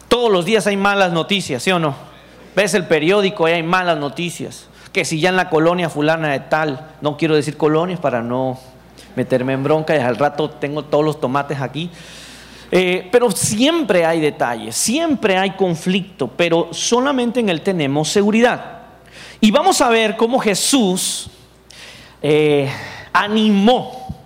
Todos 0.09 0.31
los 0.31 0.45
días 0.45 0.67
hay 0.67 0.77
malas 0.77 1.13
noticias, 1.13 1.63
¿sí 1.63 1.71
o 1.71 1.79
no? 1.79 2.12
Ves 2.55 2.75
el 2.75 2.87
periódico 2.87 3.49
y 3.49 3.53
hay 3.53 3.63
malas 3.63 3.99
noticias. 3.99 4.69
Que 4.93 5.05
si 5.05 5.21
ya 5.21 5.31
en 5.31 5.37
la 5.37 5.49
colonia 5.49 5.89
fulana 5.89 6.33
de 6.33 6.41
tal, 6.41 6.95
no 7.01 7.17
quiero 7.17 7.35
decir 7.35 7.57
colonias 7.57 7.99
para 7.99 8.23
no 8.23 8.59
meterme 9.17 9.55
en 9.55 9.65
bronca 9.65 9.97
y 9.97 10.01
al 10.01 10.17
rato 10.17 10.51
tengo 10.51 10.85
todos 10.85 11.05
los 11.05 11.21
tomates 11.21 11.61
aquí. 11.61 11.91
Eh, 12.71 13.09
pero 13.13 13.31
siempre 13.31 14.07
hay 14.07 14.21
detalles, 14.21 14.75
siempre 14.75 15.37
hay 15.37 15.51
conflicto, 15.53 16.29
pero 16.29 16.69
solamente 16.73 17.41
en 17.41 17.51
Él 17.51 17.61
tenemos 17.61 18.09
seguridad. 18.09 18.81
Y 19.41 19.51
vamos 19.51 19.81
a 19.81 19.89
ver 19.91 20.17
cómo 20.17 20.39
Jesús 20.39 21.29
eh, 22.23 22.71
animó 23.13 24.17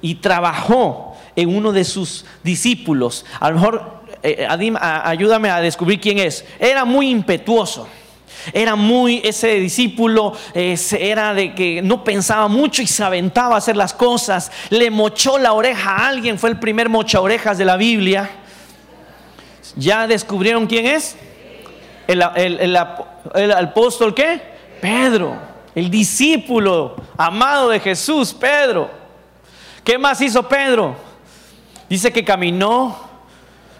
y 0.00 0.16
trabajó 0.16 1.16
en 1.34 1.54
uno 1.54 1.72
de 1.72 1.84
sus 1.84 2.26
discípulos. 2.42 3.24
A 3.40 3.50
lo 3.50 3.56
mejor, 3.56 3.95
eh, 4.30 4.46
ayúdame 4.48 5.50
a 5.50 5.60
descubrir 5.60 6.00
quién 6.00 6.18
es. 6.18 6.44
Era 6.58 6.84
muy 6.84 7.10
impetuoso. 7.10 7.88
Era 8.52 8.76
muy, 8.76 9.20
ese 9.24 9.54
discípulo 9.56 10.32
era 10.54 11.34
de 11.34 11.54
que 11.54 11.82
no 11.82 12.04
pensaba 12.04 12.46
mucho 12.46 12.80
y 12.80 12.86
se 12.86 13.02
aventaba 13.02 13.56
a 13.56 13.58
hacer 13.58 13.76
las 13.76 13.92
cosas. 13.92 14.52
Le 14.70 14.90
mochó 14.90 15.38
la 15.38 15.52
oreja 15.52 15.96
a 15.96 16.08
alguien, 16.08 16.38
fue 16.38 16.50
el 16.50 16.58
primer 16.58 16.88
mocha 16.88 17.20
orejas 17.20 17.58
de 17.58 17.64
la 17.64 17.76
Biblia. 17.76 18.30
¿Ya 19.74 20.06
descubrieron 20.06 20.66
quién 20.66 20.86
es? 20.86 21.16
El, 22.06 22.22
el 23.34 23.52
apóstol 23.52 24.14
qué? 24.14 24.40
Pedro, 24.80 25.36
el 25.74 25.90
discípulo 25.90 26.94
amado 27.16 27.70
de 27.70 27.80
Jesús, 27.80 28.32
Pedro. 28.32 28.90
¿Qué 29.82 29.98
más 29.98 30.20
hizo 30.20 30.42
Pedro? 30.48 30.96
Dice 31.88 32.12
que 32.12 32.24
caminó 32.24 33.05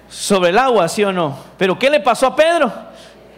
sobre 0.09 0.51
el 0.51 0.59
agua, 0.59 0.89
¿sí 0.89 1.05
o 1.05 1.13
no? 1.13 1.37
Pero 1.57 1.79
¿qué 1.79 1.91
le 1.91 2.01
pasó 2.01 2.27
a 2.27 2.37
Pedro? 2.37 2.73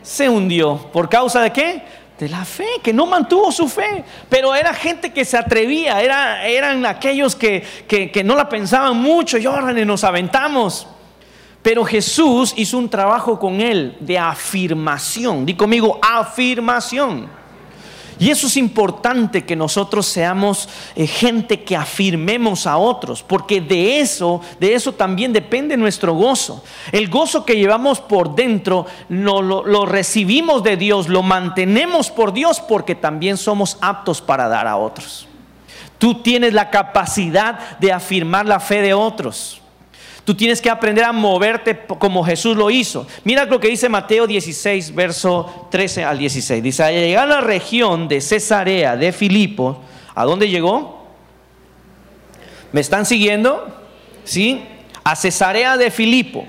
se 0.09 0.29
hundió. 0.29 0.77
¿Por 0.91 1.09
causa 1.09 1.43
de 1.43 1.53
qué? 1.53 1.83
De 2.19 2.29
la 2.29 2.45
fe, 2.45 2.67
que 2.83 2.93
no 2.95 3.05
mantuvo 3.05 3.53
su 3.53 3.69
fe. 3.69 4.05
Pero 4.29 4.55
era 4.55 4.73
gente 4.73 5.13
que 5.13 5.25
se 5.25 5.37
atrevía, 5.37 6.01
era, 6.01 6.47
eran 6.47 6.87
aquellos 6.87 7.37
que, 7.37 7.63
que, 7.87 8.25
no 8.25 8.35
la 8.35 8.49
pensaban 8.49 8.97
mucho 8.97 9.37
y 9.37 9.47
órale, 9.47 9.85
nos 9.85 10.05
aventamos. 10.05 10.87
Pero 11.63 11.85
Jesús 11.85 12.55
hizo 12.57 12.79
un 12.79 12.89
trabajo 12.89 13.39
con 13.39 13.61
él 13.61 13.97
de 14.01 14.19
afirmación. 14.19 15.45
Di 15.45 15.55
conmigo, 15.55 15.99
afirmación. 16.03 17.29
Y 18.19 18.31
eso 18.31 18.47
es 18.47 18.57
importante 18.57 19.45
que 19.45 19.55
nosotros 19.55 20.07
seamos 20.07 20.69
eh, 20.97 21.07
gente 21.07 21.63
que 21.63 21.77
afirmemos 21.77 22.67
a 22.67 22.77
otros, 22.77 23.23
porque 23.23 23.61
de 23.61 24.01
eso, 24.01 24.41
de 24.59 24.75
eso 24.75 24.93
también 24.93 25.33
depende 25.33 25.77
nuestro 25.77 26.15
gozo. 26.15 26.65
El 26.91 27.09
gozo 27.09 27.45
que 27.45 27.57
llevamos 27.57 28.01
por 28.01 28.35
dentro 28.35 28.87
lo, 29.09 29.43
lo 29.43 29.87
recibimos 29.87 30.63
de 30.63 30.77
Dios, 30.77 31.09
lo 31.09 31.23
mantenemos 31.23 32.11
por 32.11 32.33
Dios 32.33 32.61
porque 32.61 32.95
también 32.95 33.37
somos 33.37 33.79
aptos 33.81 34.21
para 34.21 34.49
dar 34.49 34.67
a 34.67 34.77
otros. 34.77 35.27
Tú 35.99 36.23
tienes 36.23 36.53
la 36.55 36.71
capacidad 36.71 37.79
de 37.79 37.93
afirmar 37.93 38.47
la 38.47 38.61
fe 38.61 38.83
de 38.83 38.95
otros. 38.95 39.61
Tú 40.29 40.35
tienes 40.35 40.61
que 40.61 40.69
aprender 40.69 41.07
a 41.07 41.13
moverte 41.13 41.87
como 41.99 42.23
Jesús 42.23 42.55
lo 42.55 42.69
hizo. 42.69 43.07
Mira 43.25 43.47
lo 43.47 43.59
que 43.59 43.69
dice 43.69 43.89
Mateo 43.89 44.27
16, 44.27 44.95
verso 44.95 45.67
13 45.71 46.05
al 46.05 46.19
16. 46.19 46.63
Dice, 46.63 46.83
al 46.83 46.93
llegar 46.93 47.25
a 47.25 47.37
la 47.37 47.41
región 47.41 48.09
de 48.09 48.21
Cesarea 48.21 48.95
de 48.95 49.11
Filipo, 49.13 49.81
¿a 50.15 50.27
dónde 50.27 50.51
llegó? 50.51 51.07
¿Me 52.73 52.83
están 52.83 53.07
siguiendo? 53.07 53.75
¿Sí? 54.25 54.63
A 55.03 55.17
Cesarea 55.17 55.79
de 55.79 55.91
Filipo. 55.91 56.47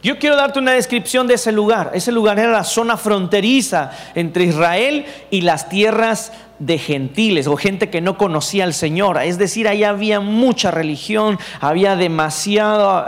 Yo 0.00 0.20
quiero 0.20 0.36
darte 0.36 0.60
una 0.60 0.70
descripción 0.70 1.26
de 1.26 1.34
ese 1.34 1.50
lugar. 1.50 1.90
Ese 1.94 2.12
lugar 2.12 2.38
era 2.38 2.52
la 2.52 2.62
zona 2.62 2.96
fronteriza 2.96 3.90
entre 4.14 4.44
Israel 4.44 5.06
y 5.32 5.40
las 5.40 5.68
tierras 5.68 6.30
de 6.58 6.78
gentiles 6.78 7.46
o 7.46 7.56
gente 7.56 7.90
que 7.90 8.00
no 8.00 8.16
conocía 8.18 8.64
al 8.64 8.74
Señor. 8.74 9.20
Es 9.22 9.38
decir, 9.38 9.68
ahí 9.68 9.84
había 9.84 10.20
mucha 10.20 10.70
religión, 10.70 11.38
había 11.60 11.96
demasiado 11.96 13.04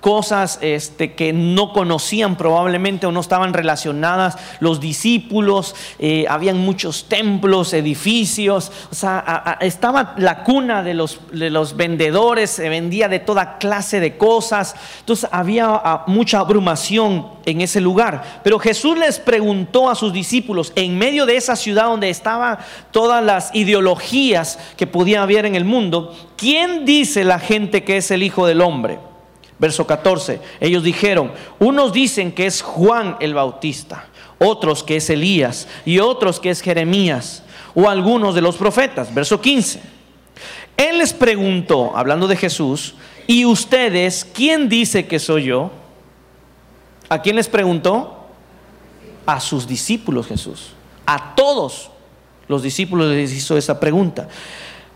cosas 0.00 0.58
este, 0.62 1.14
que 1.14 1.32
no 1.32 1.72
conocían 1.72 2.36
probablemente 2.36 3.06
o 3.06 3.12
no 3.12 3.20
estaban 3.20 3.52
relacionadas 3.52 4.36
los 4.60 4.80
discípulos, 4.80 5.74
eh, 5.98 6.26
habían 6.28 6.58
muchos 6.58 7.04
templos, 7.08 7.72
edificios, 7.72 8.70
o 8.90 8.94
sea, 8.94 9.58
estaba 9.60 10.14
la 10.18 10.44
cuna 10.44 10.82
de 10.82 10.94
los, 10.94 11.20
de 11.32 11.50
los 11.50 11.76
vendedores, 11.76 12.50
se 12.50 12.68
vendía 12.68 13.08
de 13.08 13.18
toda 13.18 13.58
clase 13.58 14.00
de 14.00 14.16
cosas, 14.16 14.74
entonces 15.00 15.28
había 15.32 16.02
mucha 16.06 16.40
abrumación 16.40 17.26
en 17.44 17.60
ese 17.60 17.80
lugar. 17.80 18.40
Pero 18.44 18.58
Jesús 18.58 18.98
les 18.98 19.18
preguntó 19.18 19.90
a 19.90 19.94
sus 19.94 20.12
discípulos, 20.12 20.72
en 20.76 20.98
medio 20.98 21.26
de 21.26 21.36
esa 21.36 21.56
ciudad 21.56 21.86
donde 21.86 22.10
estaban 22.10 22.58
todas 22.90 23.24
las 23.24 23.54
ideologías 23.54 24.58
que 24.76 24.86
podía 24.86 25.22
haber 25.22 25.46
en 25.46 25.54
el 25.54 25.64
mundo, 25.64 26.14
¿quién 26.36 26.84
dice 26.84 27.24
la 27.24 27.38
gente 27.38 27.84
que 27.84 27.96
es 27.96 28.10
el 28.10 28.22
Hijo 28.22 28.46
del 28.46 28.60
Hombre? 28.60 29.07
Verso 29.58 29.86
14, 29.86 30.40
ellos 30.60 30.84
dijeron, 30.84 31.32
unos 31.58 31.92
dicen 31.92 32.30
que 32.30 32.46
es 32.46 32.62
Juan 32.62 33.16
el 33.18 33.34
Bautista, 33.34 34.06
otros 34.38 34.84
que 34.84 34.96
es 34.96 35.10
Elías 35.10 35.66
y 35.84 35.98
otros 35.98 36.38
que 36.38 36.50
es 36.50 36.60
Jeremías 36.60 37.42
o 37.74 37.88
algunos 37.88 38.36
de 38.36 38.40
los 38.40 38.56
profetas. 38.56 39.12
Verso 39.12 39.40
15, 39.40 39.80
él 40.76 40.98
les 40.98 41.12
preguntó, 41.12 41.96
hablando 41.96 42.28
de 42.28 42.36
Jesús, 42.36 42.94
¿y 43.26 43.44
ustedes 43.44 44.24
quién 44.32 44.68
dice 44.68 45.08
que 45.08 45.18
soy 45.18 45.44
yo? 45.44 45.72
¿A 47.08 47.20
quién 47.20 47.34
les 47.34 47.48
preguntó? 47.48 48.28
A 49.26 49.40
sus 49.40 49.66
discípulos 49.66 50.28
Jesús, 50.28 50.70
a 51.04 51.34
todos 51.34 51.90
los 52.46 52.62
discípulos 52.62 53.08
les 53.08 53.32
hizo 53.32 53.56
esa 53.56 53.80
pregunta. 53.80 54.28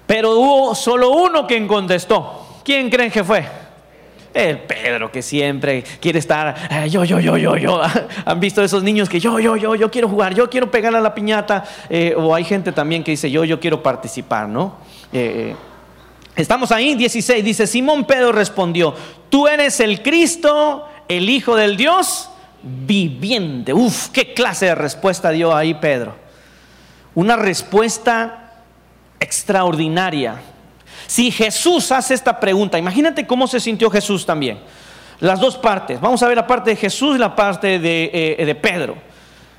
Pero 0.06 0.36
hubo 0.36 0.74
solo 0.74 1.10
uno 1.10 1.46
quien 1.46 1.66
contestó. 1.66 2.46
¿Quién 2.64 2.88
creen 2.88 3.10
que 3.10 3.24
fue? 3.24 3.61
El 4.34 4.60
Pedro 4.60 5.12
que 5.12 5.20
siempre 5.20 5.84
quiere 6.00 6.18
estar, 6.18 6.54
eh, 6.70 6.88
yo, 6.88 7.04
yo, 7.04 7.20
yo, 7.20 7.36
yo, 7.36 7.56
yo. 7.56 7.80
Han 8.24 8.40
visto 8.40 8.62
esos 8.62 8.82
niños 8.82 9.08
que 9.08 9.20
yo, 9.20 9.38
yo, 9.38 9.56
yo, 9.56 9.74
yo 9.74 9.90
quiero 9.90 10.08
jugar, 10.08 10.34
yo 10.34 10.48
quiero 10.48 10.70
pegar 10.70 10.94
a 10.94 11.00
la 11.00 11.14
piñata. 11.14 11.64
Eh, 11.90 12.14
o 12.16 12.34
hay 12.34 12.44
gente 12.44 12.72
también 12.72 13.04
que 13.04 13.10
dice, 13.10 13.30
yo, 13.30 13.44
yo 13.44 13.60
quiero 13.60 13.82
participar, 13.82 14.48
¿no? 14.48 14.78
Eh, 15.12 15.54
estamos 16.34 16.72
ahí, 16.72 16.94
16, 16.94 17.44
dice, 17.44 17.66
Simón 17.66 18.06
Pedro 18.06 18.32
respondió, 18.32 18.94
tú 19.28 19.46
eres 19.46 19.80
el 19.80 20.02
Cristo, 20.02 20.88
el 21.08 21.28
Hijo 21.28 21.54
del 21.56 21.76
Dios 21.76 22.30
viviente. 22.62 23.74
Uf, 23.74 24.08
qué 24.08 24.32
clase 24.32 24.66
de 24.66 24.74
respuesta 24.74 25.30
dio 25.30 25.54
ahí 25.54 25.74
Pedro. 25.74 26.14
Una 27.14 27.36
respuesta 27.36 28.62
extraordinaria. 29.20 30.40
Si 31.12 31.30
Jesús 31.30 31.92
hace 31.92 32.14
esta 32.14 32.40
pregunta, 32.40 32.78
imagínate 32.78 33.26
cómo 33.26 33.46
se 33.46 33.60
sintió 33.60 33.90
Jesús 33.90 34.24
también. 34.24 34.60
Las 35.20 35.40
dos 35.40 35.58
partes. 35.58 36.00
Vamos 36.00 36.22
a 36.22 36.26
ver 36.26 36.38
la 36.38 36.46
parte 36.46 36.70
de 36.70 36.76
Jesús 36.76 37.16
y 37.16 37.18
la 37.18 37.36
parte 37.36 37.78
de, 37.78 38.10
eh, 38.38 38.54
Pedro. 38.54 38.96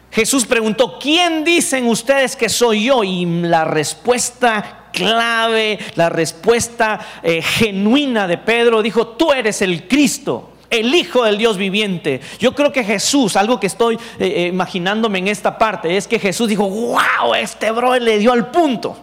Jesús 0.10 0.48
preguntó, 0.48 0.98
¿quién 0.98 1.43
dicen 1.43 1.86
ustedes 1.86 2.36
que 2.36 2.50
soy 2.50 2.86
yo? 2.86 3.03
Y 3.03 3.27
la 3.27 3.65
respuesta 3.65 4.88
clave, 4.91 5.77
la 5.93 6.10
respuesta 6.10 7.00
eh, 7.22 7.43
genuina 7.43 8.25
de 8.27 8.39
Pedro 8.39 8.81
dijo, 8.81 9.10
tú 9.10 9.31
eres 9.31 9.62
el 9.62 9.88
Cristo 9.88 10.50
el 10.72 10.95
Hijo 10.95 11.24
del 11.24 11.38
Dios 11.38 11.57
viviente. 11.57 12.19
Yo 12.39 12.55
creo 12.55 12.72
que 12.72 12.83
Jesús, 12.83 13.36
algo 13.36 13.60
que 13.60 13.67
estoy 13.67 14.00
eh, 14.17 14.50
imaginándome 14.51 15.19
en 15.19 15.27
esta 15.27 15.55
parte, 15.60 15.98
es 15.98 16.07
que 16.07 16.17
Jesús 16.17 16.50
dijo, 16.50 16.67
wow, 16.67 17.36
este 17.36 17.69
bro 17.69 17.95
le 18.00 18.17
dio 18.17 18.33
al 18.33 18.50
punto. 18.50 18.98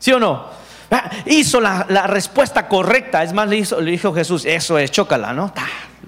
¿Sí 0.00 0.10
o 0.10 0.18
no? 0.18 0.61
Ah, 0.92 1.10
hizo 1.24 1.58
la, 1.58 2.06
respuesta 2.06 2.68
correcta. 2.68 3.22
Es 3.22 3.32
más, 3.32 3.48
le, 3.48 3.64
dijo 3.90 4.12
Jesús, 4.12 4.44
eso 4.44 4.78
es, 4.78 4.90
chócala, 4.90 5.32
¿no? 5.32 5.52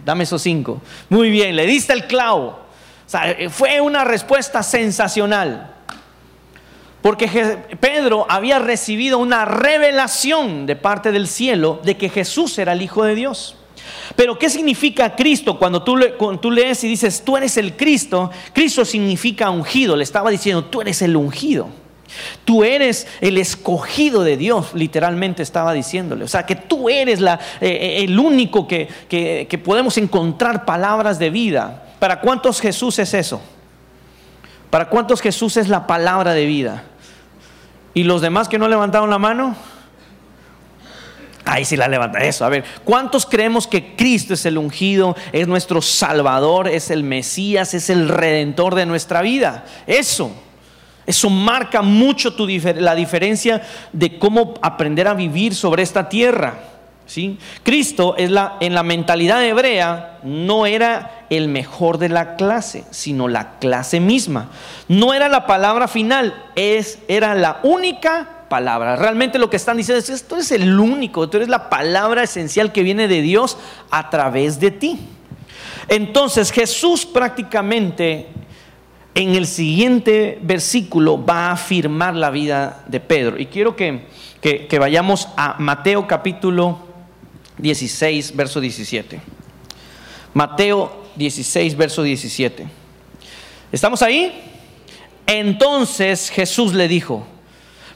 dame 0.04 0.24
esos 0.24 0.42
cinco. 0.42 0.82
Muy 1.08 1.30
bien, 1.30 1.56
le 1.56 1.66
diste 1.66 1.94
el 1.94 2.06
clavo. 2.06 2.60
O 3.06 3.08
sea, 3.08 3.30
eh, 3.30 3.48
fue 3.48 3.80
una 3.80 4.04
respuesta 4.04 4.62
sensacional. 4.62 5.70
Porque 7.00 7.26
Pedro 7.80 8.26
había 8.28 8.58
recibido 8.58 9.18
una 9.18 9.44
revelación 9.44 10.66
de 10.66 10.76
parte 10.76 11.12
del 11.12 11.28
cielo 11.28 11.80
de 11.82 11.96
que 11.96 12.08
Jesús 12.08 12.58
era 12.58 12.72
el 12.72 12.82
Hijo 12.82 13.04
de 13.04 13.14
Dios. 13.14 13.56
Pero 14.16 14.38
¿qué 14.38 14.48
significa 14.48 15.16
Cristo 15.16 15.58
cuando 15.58 15.82
tú, 15.82 15.96
lees 16.50 16.84
y 16.84 16.88
dices, 16.88 17.22
tú 17.24 17.36
eres 17.36 17.56
el 17.56 17.76
Cristo? 17.76 18.30
Cristo 18.52 18.84
significa 18.84 19.50
ungido. 19.50 19.96
Le 19.96 20.04
estaba 20.04 20.30
diciendo, 20.30 20.64
tú 20.66 20.80
eres 20.80 21.02
el 21.02 21.16
ungido. 21.16 21.83
Tú 22.44 22.64
eres 22.64 23.06
el 23.20 23.38
escogido 23.38 24.22
de 24.22 24.36
Dios, 24.36 24.74
literalmente 24.74 25.42
estaba 25.42 25.72
diciéndole. 25.72 26.24
O 26.24 26.28
sea, 26.28 26.46
que 26.46 26.56
tú 26.56 26.88
eres 26.88 27.20
eh, 27.20 27.38
eh, 27.60 28.04
el 28.04 28.18
único 28.18 28.66
que, 28.66 28.88
que 29.08 29.58
podemos 29.58 29.98
encontrar 29.98 30.64
palabras 30.64 31.18
de 31.18 31.30
vida. 31.30 31.84
¿Para 31.98 32.20
cuántos 32.20 32.60
Jesús 32.60 32.98
es 32.98 33.14
eso? 33.14 33.40
¿Para 34.70 34.88
cuántos 34.88 35.20
Jesús 35.20 35.56
es 35.56 35.68
la 35.68 35.86
palabra 35.86 36.34
de 36.34 36.46
vida? 36.46 36.84
¿Y 37.94 38.02
los 38.02 38.20
demás 38.20 38.48
que 38.48 38.58
no 38.58 38.68
levantaron 38.68 39.08
la 39.08 39.18
mano? 39.18 39.56
Ahí 41.44 41.64
sí 41.64 41.76
la 41.76 41.88
levanta 41.88 42.20
eso. 42.20 42.44
A 42.44 42.48
ver, 42.48 42.64
¿cuántos 42.84 43.26
creemos 43.26 43.66
que 43.66 43.94
Cristo 43.96 44.34
es 44.34 44.46
el 44.46 44.56
ungido, 44.56 45.14
es 45.32 45.46
nuestro 45.46 45.82
Salvador, 45.82 46.68
es 46.68 46.90
el 46.90 47.04
Mesías, 47.04 47.74
es 47.74 47.90
el 47.90 48.08
Redentor 48.08 48.74
de 48.74 48.86
nuestra 48.86 49.20
vida? 49.20 49.64
Eso. 49.86 50.32
Eso 51.06 51.28
marca 51.28 51.82
mucho 51.82 52.34
la 52.76 52.94
diferencia 52.94 53.62
de 53.92 54.18
cómo 54.18 54.54
aprender 54.62 55.06
a 55.06 55.14
vivir 55.14 55.54
sobre 55.54 55.82
esta 55.82 56.08
tierra. 56.08 56.54
¿sí? 57.06 57.38
Cristo 57.62 58.14
es 58.16 58.30
la, 58.30 58.56
en 58.60 58.74
la 58.74 58.82
mentalidad 58.82 59.44
hebrea 59.44 60.18
no 60.22 60.66
era 60.66 61.26
el 61.30 61.48
mejor 61.48 61.98
de 61.98 62.08
la 62.08 62.36
clase, 62.36 62.84
sino 62.90 63.28
la 63.28 63.58
clase 63.58 64.00
misma. 64.00 64.50
No 64.88 65.12
era 65.12 65.28
la 65.28 65.46
palabra 65.46 65.88
final, 65.88 66.34
es, 66.54 66.98
era 67.08 67.34
la 67.34 67.60
única 67.62 68.46
palabra. 68.48 68.96
Realmente 68.96 69.38
lo 69.38 69.50
que 69.50 69.56
están 69.56 69.76
diciendo 69.76 69.98
es, 69.98 70.10
esto 70.10 70.36
es 70.36 70.52
el 70.52 70.78
único, 70.78 71.28
tú 71.28 71.38
eres 71.38 71.48
la 71.48 71.68
palabra 71.68 72.22
esencial 72.22 72.72
que 72.72 72.82
viene 72.82 73.08
de 73.08 73.20
Dios 73.20 73.58
a 73.90 74.10
través 74.10 74.60
de 74.60 74.70
ti. 74.70 74.98
Entonces 75.88 76.50
Jesús 76.50 77.04
prácticamente 77.04 78.28
en 79.14 79.36
el 79.36 79.46
siguiente 79.46 80.38
versículo 80.42 81.24
va 81.24 81.48
a 81.48 81.52
afirmar 81.52 82.16
la 82.16 82.30
vida 82.30 82.82
de 82.88 82.98
Pedro. 82.98 83.38
Y 83.38 83.46
quiero 83.46 83.76
que, 83.76 84.02
vayamos 84.78 85.28
a 85.36 85.56
Mateo 85.60 86.06
capítulo 86.08 86.80
16, 87.58 88.34
verso 88.34 88.60
17. 88.60 89.20
Mateo 90.34 91.04
16, 91.14 91.76
verso 91.76 92.02
17. 92.02 92.66
¿Estamos 93.70 94.02
ahí? 94.02 94.42
Entonces 95.26 96.30
Jesús 96.30 96.74
le 96.74 96.88
dijo, 96.88 97.24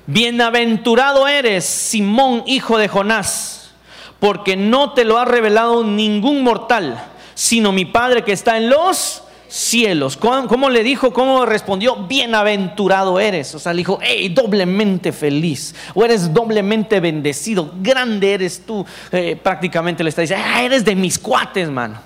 Bienaventurado 0.06 1.26
eres, 1.26 1.64
Simón, 1.64 2.44
hijo 2.46 2.78
de 2.78 2.88
Jonás, 2.88 3.72
porque 4.20 4.56
no 4.56 4.92
te 4.92 5.04
lo 5.04 5.18
ha 5.18 5.24
revelado 5.24 5.82
ningún 5.82 6.42
mortal, 6.42 7.04
sino 7.34 7.72
mi 7.72 7.84
Padre 7.84 8.22
que 8.22 8.32
está 8.32 8.56
en 8.56 8.70
los 8.70 9.24
cielos. 9.48 10.16
¿Cómo, 10.16 10.70
le 10.70 10.82
dijo? 10.82 11.12
¿Cómo 11.12 11.44
respondió? 11.46 11.96
Bienaventurado 12.06 13.18
eres. 13.18 13.54
O 13.54 13.58
sea, 13.58 13.72
le 13.72 13.78
dijo, 13.78 13.98
hey, 14.02 14.28
doblemente 14.28 15.12
feliz. 15.12 15.74
O 15.94 16.04
eres 16.04 16.32
doblemente 16.32 17.00
bendecido. 17.00 17.72
Grande 17.80 18.34
eres 18.34 18.64
tú. 18.64 18.84
Eh, 19.10 19.38
prácticamente 19.42 20.04
le 20.04 20.10
está 20.10 20.22
diciendo, 20.22 20.44
ah, 20.46 20.62
eres 20.62 20.84
de 20.84 20.94
mis 20.94 21.18
cuates, 21.18 21.68
mano. 21.68 21.98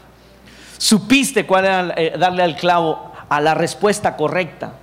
Supiste 0.79 1.47
cuál 1.47 1.65
era 1.65 1.95
eh, 1.97 2.15
darle 2.19 2.43
al 2.43 2.57
clavo 2.57 3.13
a 3.29 3.41
la 3.41 3.55
respuesta 3.55 4.17
correcta. 4.17 4.75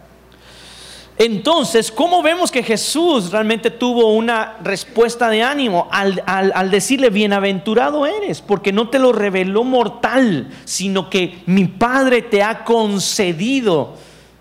Entonces, 1.21 1.91
¿cómo 1.91 2.23
vemos 2.23 2.49
que 2.49 2.63
Jesús 2.63 3.29
realmente 3.29 3.71
tuvo 3.71 4.13
una 4.13 4.55
respuesta 4.63 5.29
de 5.29 5.43
ánimo 5.43 5.89
al, 5.91 6.71
decirle, 6.71 7.09
bienaventurado 7.09 8.05
eres? 8.05 8.39
Porque 8.41 8.71
no 8.71 8.87
te 8.87 8.99
lo 8.99 9.11
reveló 9.11 9.65
mortal, 9.65 10.49
sino 10.63 11.09
que 11.09 11.43
mi 11.45 11.65
Padre 11.65 12.21
te 12.21 12.41
ha 12.41 12.63
concedido, 12.63 13.95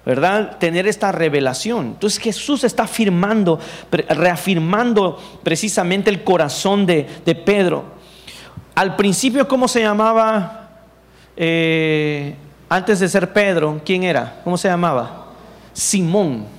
¿verdad? 0.07 0.57
Tener 0.59 0.87
esta 0.87 1.11
revelación. 1.11 1.87
Entonces 1.87 2.21
Jesús 2.21 2.63
está 2.63 2.85
afirmando, 2.85 3.59
reafirmando 3.91 5.21
precisamente 5.43 6.11
el 6.11 6.23
corazón 6.23 6.87
de, 6.87 7.05
Pedro. 7.45 7.87
Al 8.77 8.95
principio, 8.95 9.49
¿cómo 9.49 9.67
se 9.67 9.81
llamaba? 9.81 10.79
Eh, 11.37 12.37
antes 12.69 13.01
de 13.01 13.09
ser 13.09 13.33
Pedro, 13.33 13.81
¿quién 13.85 14.05
era? 14.05 14.43
¿Cómo 14.45 14.57
se 14.57 14.69
llamaba? 14.69 15.27
Simón. 15.73 16.58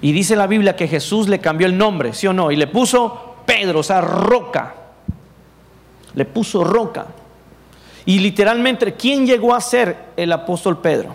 Y 0.00 0.12
dice 0.12 0.36
la 0.36 0.46
Biblia 0.46 0.76
que 0.76 0.86
Jesús 0.86 1.28
le 1.28 1.40
cambió 1.40 1.66
el 1.66 1.76
nombre, 1.76 2.12
¿sí 2.12 2.26
o 2.26 2.32
no? 2.32 2.50
Y 2.50 2.56
le 2.56 2.66
puso 2.66 3.36
Pedro, 3.44 3.80
o 3.80 3.82
sea, 3.82 4.00
roca. 4.00 4.74
Le 6.14 6.24
puso 6.24 6.62
roca. 6.62 7.06
Y 8.06 8.20
literalmente, 8.20 8.94
¿quién 8.94 9.26
llegó 9.26 9.54
a 9.54 9.60
ser 9.60 9.96
el 10.16 10.32
apóstol 10.32 10.78
Pedro? 10.78 11.14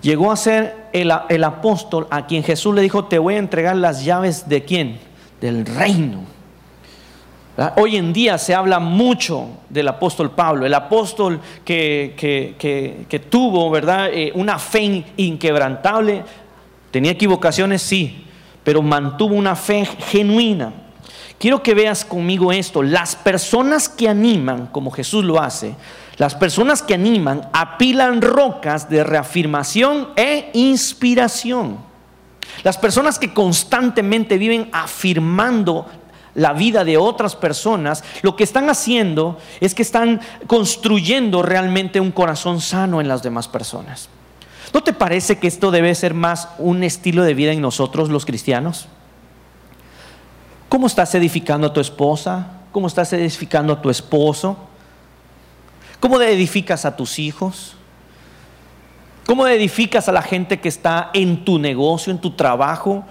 Llegó 0.00 0.32
a 0.32 0.36
ser 0.36 0.88
el, 0.92 1.12
el, 1.28 1.44
apóstol 1.44 2.06
a 2.10 2.26
quien 2.26 2.42
Jesús 2.42 2.74
le 2.74 2.80
dijo, 2.80 3.04
te 3.04 3.18
voy 3.18 3.34
a 3.34 3.38
entregar 3.38 3.76
las 3.76 4.04
llaves 4.04 4.48
de 4.48 4.64
quién? 4.64 4.98
Del 5.40 5.66
reino. 5.66 6.24
Hoy 7.76 7.96
en 7.96 8.14
día 8.14 8.38
se 8.38 8.54
habla 8.54 8.78
mucho 8.78 9.48
del 9.68 9.88
apóstol 9.88 10.30
Pablo, 10.30 10.64
el 10.64 10.72
apóstol 10.72 11.40
que, 11.62 12.14
que, 12.16 13.18
tuvo, 13.18 13.70
¿verdad? 13.70 14.08
Eh, 14.10 14.32
una 14.34 14.58
fe 14.58 15.04
inquebrantable, 15.18 16.22
Tenía 16.90 17.12
equivocaciones, 17.12 17.82
sí, 17.82 18.24
pero 18.64 18.82
mantuvo 18.82 19.34
una 19.34 19.56
fe 19.56 19.84
genuina. 19.84 20.72
Quiero 21.38 21.62
que 21.62 21.74
veas 21.74 22.04
conmigo 22.04 22.52
esto. 22.52 22.82
Las 22.82 23.16
personas 23.16 23.88
que 23.88 24.08
animan, 24.08 24.66
como 24.66 24.90
Jesús 24.90 25.24
lo 25.24 25.40
hace, 25.40 25.74
las 26.18 26.34
personas 26.34 26.82
que 26.82 26.92
animan 26.92 27.48
apilan 27.52 28.20
rocas 28.20 28.90
de 28.90 29.04
reafirmación 29.04 30.08
e 30.16 30.50
inspiración. 30.52 31.78
Las 32.62 32.76
personas 32.76 33.18
que 33.18 33.32
constantemente 33.32 34.36
viven 34.36 34.68
afirmando 34.72 35.86
la 36.34 36.52
vida 36.52 36.84
de 36.84 36.98
otras 36.98 37.36
personas, 37.36 38.04
lo 38.22 38.36
que 38.36 38.44
están 38.44 38.68
haciendo 38.68 39.38
es 39.60 39.74
que 39.74 39.82
están 39.82 40.20
construyendo 40.46 41.42
realmente 41.42 42.00
un 42.00 42.10
corazón 42.12 42.60
sano 42.60 43.00
en 43.00 43.08
las 43.08 43.22
demás 43.22 43.48
personas. 43.48 44.10
¿No 44.72 44.82
te 44.82 44.92
parece 44.92 45.38
que 45.38 45.48
esto 45.48 45.70
debe 45.70 45.94
ser 45.94 46.14
más 46.14 46.48
un 46.58 46.84
estilo 46.84 47.24
de 47.24 47.34
vida 47.34 47.52
en 47.52 47.60
nosotros 47.60 48.08
los 48.08 48.24
cristianos? 48.24 48.86
¿Cómo 50.68 50.86
estás 50.86 51.14
edificando 51.14 51.66
a 51.66 51.72
tu 51.72 51.80
esposa? 51.80 52.46
¿Cómo 52.70 52.86
estás 52.86 53.12
edificando 53.12 53.72
a 53.72 53.82
tu 53.82 53.90
esposo? 53.90 54.56
¿Cómo 55.98 56.20
edificas 56.20 56.84
a 56.84 56.96
tus 56.96 57.18
hijos? 57.18 57.74
¿Cómo 59.26 59.46
edificas 59.46 60.08
a 60.08 60.12
la 60.12 60.22
gente 60.22 60.60
que 60.60 60.68
está 60.68 61.10
en 61.14 61.44
tu 61.44 61.58
negocio, 61.58 62.12
en 62.12 62.20
tu 62.20 62.32
trabajo? 62.32 63.04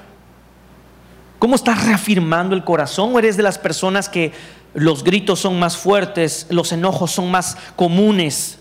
¿Cómo 1.39 1.55
estás 1.55 1.85
reafirmando 1.85 2.55
el 2.55 2.63
corazón? 2.63 3.15
¿O 3.15 3.19
eres 3.19 3.37
de 3.37 3.43
las 3.43 3.57
personas 3.57 4.07
que 4.07 4.31
los 4.73 5.03
gritos 5.03 5.39
son 5.39 5.59
más 5.59 5.77
fuertes, 5.77 6.47
los 6.49 6.71
enojos 6.71 7.11
son 7.11 7.31
más 7.31 7.57
comunes? 7.75 8.58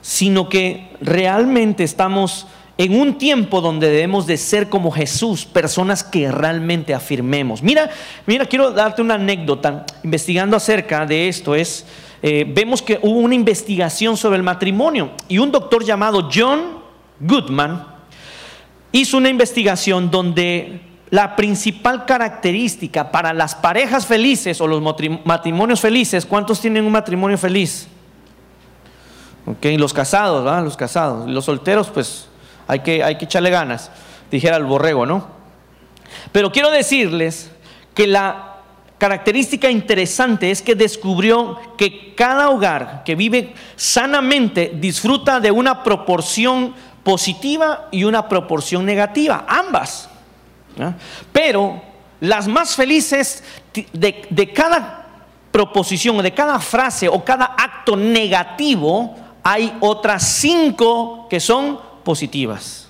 Sino 0.00 0.48
que 0.48 0.90
realmente 1.00 1.84
estamos 1.84 2.46
en 2.78 2.98
un 2.98 3.18
tiempo 3.18 3.60
donde 3.60 3.90
debemos 3.90 4.26
de 4.26 4.36
ser 4.36 4.68
como 4.68 4.92
Jesús, 4.92 5.44
personas 5.44 6.04
que 6.04 6.30
realmente 6.30 6.94
afirmemos. 6.94 7.60
Mira, 7.60 7.90
mira, 8.24 8.46
quiero 8.46 8.70
darte 8.70 9.02
una 9.02 9.14
anécdota. 9.14 9.84
Investigando 10.04 10.56
acerca 10.56 11.04
de 11.04 11.28
esto 11.28 11.56
es, 11.56 11.84
eh, 12.22 12.46
vemos 12.48 12.80
que 12.80 13.00
hubo 13.02 13.18
una 13.18 13.34
investigación 13.34 14.16
sobre 14.16 14.36
el 14.36 14.44
matrimonio 14.44 15.10
y 15.26 15.38
un 15.38 15.50
doctor 15.50 15.84
llamado 15.84 16.28
John 16.32 16.78
Goodman 17.18 17.84
hizo 18.92 19.16
una 19.16 19.28
investigación 19.28 20.08
donde 20.08 20.80
la 21.10 21.34
principal 21.34 22.04
característica 22.04 23.10
para 23.10 23.32
las 23.32 23.54
parejas 23.56 24.06
felices 24.06 24.60
o 24.60 24.66
los 24.66 24.82
matrimonios 25.24 25.80
felices, 25.80 26.26
¿cuántos 26.26 26.60
tienen 26.60 26.84
un 26.84 26.92
matrimonio 26.92 27.38
feliz? 27.38 27.88
Los 29.62 29.92
casados, 29.94 30.44
¿verdad? 30.44 30.64
Los 30.64 30.76
casados. 30.76 31.28
Los 31.28 31.46
solteros, 31.46 31.88
pues 31.88 32.28
hay 32.66 32.80
que, 32.80 33.02
hay 33.02 33.16
que 33.16 33.24
echarle 33.24 33.50
ganas, 33.50 33.90
dijera 34.30 34.56
el 34.56 34.64
borrego, 34.64 35.06
¿no? 35.06 35.26
Pero 36.32 36.52
quiero 36.52 36.70
decirles 36.70 37.50
que 37.94 38.06
la 38.06 38.56
característica 38.98 39.70
interesante 39.70 40.50
es 40.50 40.60
que 40.60 40.74
descubrió 40.74 41.58
que 41.76 42.14
cada 42.14 42.50
hogar 42.50 43.02
que 43.04 43.14
vive 43.14 43.54
sanamente 43.76 44.72
disfruta 44.74 45.40
de 45.40 45.50
una 45.50 45.82
proporción 45.82 46.74
positiva 47.04 47.88
y 47.90 48.04
una 48.04 48.28
proporción 48.28 48.84
negativa, 48.84 49.46
ambas. 49.48 50.10
Pero 51.32 51.80
las 52.20 52.46
más 52.46 52.74
felices 52.74 53.42
de, 53.72 54.26
de 54.28 54.52
cada 54.52 55.06
proposición, 55.50 56.18
de 56.22 56.34
cada 56.34 56.58
frase 56.58 57.08
o 57.08 57.24
cada 57.24 57.54
acto 57.56 57.96
negativo, 57.96 59.16
hay 59.50 59.74
otras 59.80 60.24
cinco 60.24 61.26
que 61.30 61.40
son 61.40 61.80
positivas. 62.04 62.86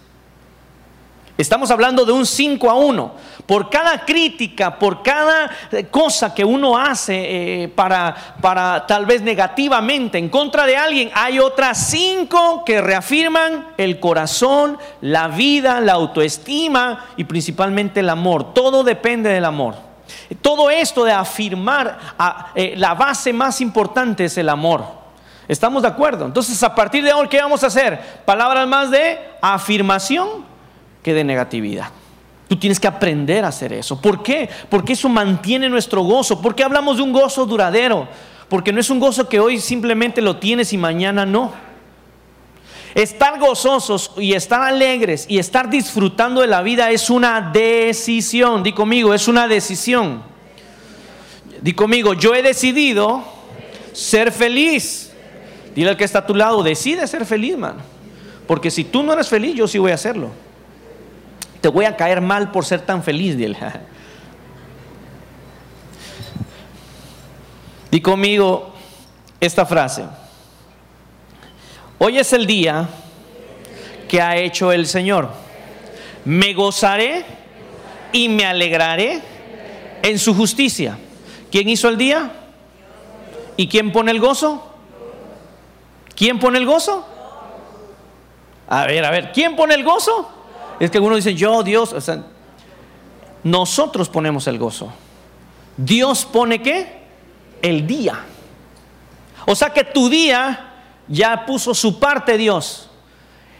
Estamos 1.36 1.70
hablando 1.70 2.04
de 2.04 2.10
un 2.10 2.26
5 2.26 2.68
a 2.68 2.74
1. 2.74 3.12
Por 3.46 3.70
cada 3.70 4.04
crítica, 4.04 4.76
por 4.76 5.04
cada 5.04 5.52
cosa 5.88 6.34
que 6.34 6.44
uno 6.44 6.76
hace 6.76 7.62
eh, 7.62 7.68
para, 7.68 8.12
para 8.40 8.84
tal 8.88 9.06
vez 9.06 9.22
negativamente 9.22 10.18
en 10.18 10.28
contra 10.28 10.66
de 10.66 10.76
alguien, 10.76 11.12
hay 11.14 11.38
otras 11.38 11.78
cinco 11.90 12.64
que 12.66 12.80
reafirman 12.80 13.68
el 13.76 14.00
corazón, 14.00 14.78
la 15.00 15.28
vida, 15.28 15.80
la 15.80 15.92
autoestima 15.92 17.06
y 17.16 17.22
principalmente 17.22 18.00
el 18.00 18.10
amor. 18.10 18.52
Todo 18.52 18.82
depende 18.82 19.30
del 19.30 19.44
amor. 19.44 19.76
Todo 20.42 20.70
esto 20.70 21.04
de 21.04 21.12
afirmar, 21.12 21.98
eh, 22.56 22.74
la 22.76 22.94
base 22.94 23.32
más 23.32 23.60
importante 23.60 24.24
es 24.24 24.36
el 24.38 24.48
amor. 24.48 24.97
¿Estamos 25.48 25.82
de 25.82 25.88
acuerdo? 25.88 26.26
Entonces, 26.26 26.62
a 26.62 26.74
partir 26.74 27.02
de 27.02 27.12
hoy, 27.12 27.26
¿qué 27.26 27.40
vamos 27.40 27.64
a 27.64 27.68
hacer? 27.68 27.98
Palabras 28.26 28.68
más 28.68 28.90
de 28.90 29.18
afirmación 29.40 30.44
que 31.02 31.14
de 31.14 31.24
negatividad. 31.24 31.88
Tú 32.48 32.56
tienes 32.56 32.78
que 32.78 32.86
aprender 32.86 33.44
a 33.44 33.48
hacer 33.48 33.72
eso. 33.72 34.00
¿Por 34.00 34.22
qué? 34.22 34.48
Porque 34.68 34.92
eso 34.92 35.08
mantiene 35.08 35.68
nuestro 35.68 36.02
gozo. 36.02 36.40
¿Por 36.40 36.54
qué 36.54 36.64
hablamos 36.64 36.98
de 36.98 37.02
un 37.02 37.12
gozo 37.12 37.46
duradero? 37.46 38.06
Porque 38.48 38.72
no 38.72 38.80
es 38.80 38.90
un 38.90 39.00
gozo 39.00 39.28
que 39.28 39.40
hoy 39.40 39.58
simplemente 39.58 40.20
lo 40.20 40.36
tienes 40.36 40.72
y 40.74 40.78
mañana 40.78 41.24
no. 41.24 41.52
Estar 42.94 43.38
gozosos 43.38 44.12
y 44.16 44.32
estar 44.32 44.62
alegres 44.62 45.26
y 45.28 45.38
estar 45.38 45.70
disfrutando 45.70 46.40
de 46.40 46.46
la 46.46 46.62
vida 46.62 46.90
es 46.90 47.10
una 47.10 47.40
decisión. 47.52 48.62
Di 48.62 48.72
conmigo, 48.72 49.14
es 49.14 49.28
una 49.28 49.46
decisión. 49.46 50.22
Di 51.60 51.72
conmigo, 51.72 52.14
yo 52.14 52.34
he 52.34 52.42
decidido 52.42 53.24
ser 53.92 54.32
feliz. 54.32 55.07
Dile 55.78 55.90
al 55.90 55.96
que 55.96 56.02
está 56.02 56.18
a 56.18 56.26
tu 56.26 56.34
lado, 56.34 56.64
decide 56.64 57.06
ser 57.06 57.24
feliz, 57.24 57.56
mano. 57.56 57.78
Porque 58.48 58.68
si 58.68 58.82
tú 58.82 59.04
no 59.04 59.12
eres 59.12 59.28
feliz, 59.28 59.54
yo 59.54 59.68
sí 59.68 59.78
voy 59.78 59.92
a 59.92 59.94
hacerlo. 59.94 60.30
Te 61.60 61.68
voy 61.68 61.84
a 61.84 61.94
caer 61.94 62.20
mal 62.20 62.50
por 62.50 62.64
ser 62.64 62.80
tan 62.80 63.00
feliz, 63.00 63.36
dile. 63.36 63.56
Di 67.92 68.00
conmigo 68.00 68.74
esta 69.38 69.64
frase. 69.64 70.02
Hoy 71.98 72.18
es 72.18 72.32
el 72.32 72.44
día 72.44 72.88
que 74.08 74.20
ha 74.20 74.36
hecho 74.36 74.72
el 74.72 74.84
Señor. 74.88 75.30
Me 76.24 76.54
gozaré 76.54 77.24
y 78.10 78.28
me 78.28 78.44
alegraré 78.44 79.22
en 80.02 80.18
su 80.18 80.34
justicia. 80.34 80.98
¿Quién 81.52 81.68
hizo 81.68 81.88
el 81.88 81.96
día? 81.96 82.32
¿Y 83.56 83.68
quién 83.68 83.92
pone 83.92 84.10
el 84.10 84.18
gozo? 84.18 84.68
¿Quién 86.18 86.40
pone 86.40 86.58
el 86.58 86.66
gozo? 86.66 87.06
A 88.68 88.86
ver, 88.86 89.04
a 89.04 89.10
ver, 89.12 89.30
¿quién 89.30 89.54
pone 89.54 89.74
el 89.74 89.84
gozo? 89.84 90.28
Es 90.80 90.90
que 90.90 90.98
uno 90.98 91.14
dice, 91.14 91.36
yo, 91.36 91.62
Dios, 91.62 91.92
o 91.92 92.00
sea, 92.00 92.24
nosotros 93.44 94.08
ponemos 94.08 94.48
el 94.48 94.58
gozo. 94.58 94.92
Dios 95.76 96.24
pone 96.24 96.60
qué? 96.60 97.02
El 97.62 97.86
día. 97.86 98.18
O 99.46 99.54
sea 99.54 99.70
que 99.70 99.84
tu 99.84 100.08
día 100.08 100.72
ya 101.06 101.46
puso 101.46 101.72
su 101.72 102.00
parte 102.00 102.36
Dios. 102.36 102.90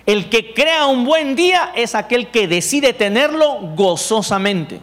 El 0.05 0.29
que 0.29 0.53
crea 0.53 0.87
un 0.87 1.05
buen 1.05 1.37
día 1.37 1.71
es 1.77 1.94
aquel 1.94 2.33
que 2.33 2.49
decide 2.49 2.92
tenerlo 2.92 3.61
gozosamente. 3.77 4.81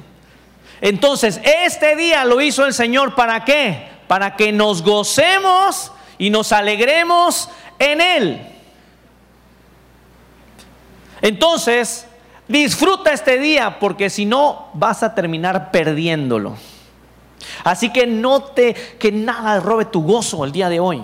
Entonces, 0.80 1.42
este 1.44 1.98
día 1.98 2.24
lo 2.24 2.40
hizo 2.40 2.66
el 2.66 2.74
Señor 2.74 3.16
para 3.16 3.44
qué? 3.44 3.90
Para 4.08 4.38
que 4.38 4.54
nos 4.54 4.82
gocemos 4.82 5.92
y 6.18 6.30
nos 6.30 6.52
alegremos 6.52 7.50
en 7.80 8.02
Él. 8.02 8.42
Entonces, 11.22 12.08
disfruta 12.48 13.12
este 13.12 13.40
día 13.40 13.80
porque 13.80 14.10
si 14.10 14.26
no 14.26 14.68
vas 14.74 15.04
a 15.04 15.16
terminar 15.16 15.72
perdiéndolo. 15.72 16.56
Así 17.64 17.92
que 17.92 18.08
no 18.08 18.44
te 18.44 18.74
que 18.74 19.12
nada 19.12 19.60
robe 19.60 19.86
tu 19.86 20.04
gozo 20.04 20.44
el 20.46 20.52
día 20.52 20.70
de 20.70 20.80
hoy. 20.80 21.04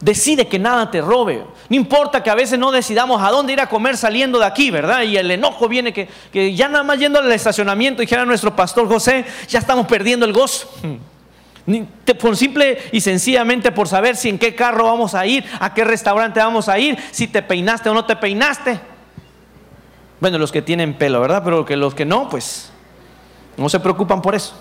Decide 0.00 0.46
que 0.46 0.58
nada 0.58 0.90
te 0.90 1.00
robe. 1.00 1.44
No 1.68 1.76
importa 1.76 2.22
que 2.22 2.28
a 2.28 2.34
veces 2.34 2.58
no 2.58 2.70
decidamos 2.70 3.22
a 3.22 3.30
dónde 3.30 3.54
ir 3.54 3.60
a 3.60 3.68
comer 3.68 3.96
saliendo 3.96 4.38
de 4.38 4.44
aquí, 4.44 4.70
¿verdad? 4.70 5.02
Y 5.02 5.16
el 5.16 5.30
enojo 5.30 5.68
viene 5.68 5.92
que, 5.92 6.08
que 6.30 6.54
ya 6.54 6.68
nada 6.68 6.84
más 6.84 6.98
yendo 6.98 7.18
al 7.18 7.32
estacionamiento, 7.32 8.02
dijera 8.02 8.24
nuestro 8.24 8.54
pastor 8.54 8.86
José, 8.88 9.24
ya 9.48 9.58
estamos 9.58 9.86
perdiendo 9.86 10.26
el 10.26 10.32
gozo. 10.32 10.68
Por 12.20 12.36
simple 12.36 12.78
y 12.92 13.00
sencillamente 13.00 13.72
por 13.72 13.88
saber 13.88 14.16
si 14.16 14.28
en 14.28 14.38
qué 14.38 14.54
carro 14.54 14.84
vamos 14.84 15.14
a 15.14 15.26
ir, 15.26 15.44
a 15.58 15.74
qué 15.74 15.84
restaurante 15.84 16.38
vamos 16.38 16.68
a 16.68 16.78
ir, 16.78 16.96
si 17.10 17.26
te 17.26 17.42
peinaste 17.42 17.88
o 17.88 17.94
no 17.94 18.04
te 18.04 18.14
peinaste. 18.16 18.80
Bueno, 20.20 20.38
los 20.38 20.52
que 20.52 20.62
tienen 20.62 20.94
pelo, 20.94 21.20
¿verdad? 21.20 21.42
Pero 21.44 21.64
que 21.64 21.76
los 21.76 21.94
que 21.94 22.04
no, 22.04 22.28
pues 22.28 22.70
no 23.56 23.68
se 23.68 23.80
preocupan 23.80 24.22
por 24.22 24.34
eso. 24.34 24.54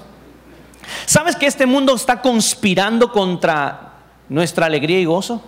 ¿Sabes 1.06 1.36
que 1.36 1.46
este 1.46 1.66
mundo 1.66 1.96
está 1.96 2.22
conspirando 2.22 3.12
contra 3.12 3.94
nuestra 4.30 4.66
alegría 4.66 5.00
y 5.00 5.06
gozo? 5.06 5.42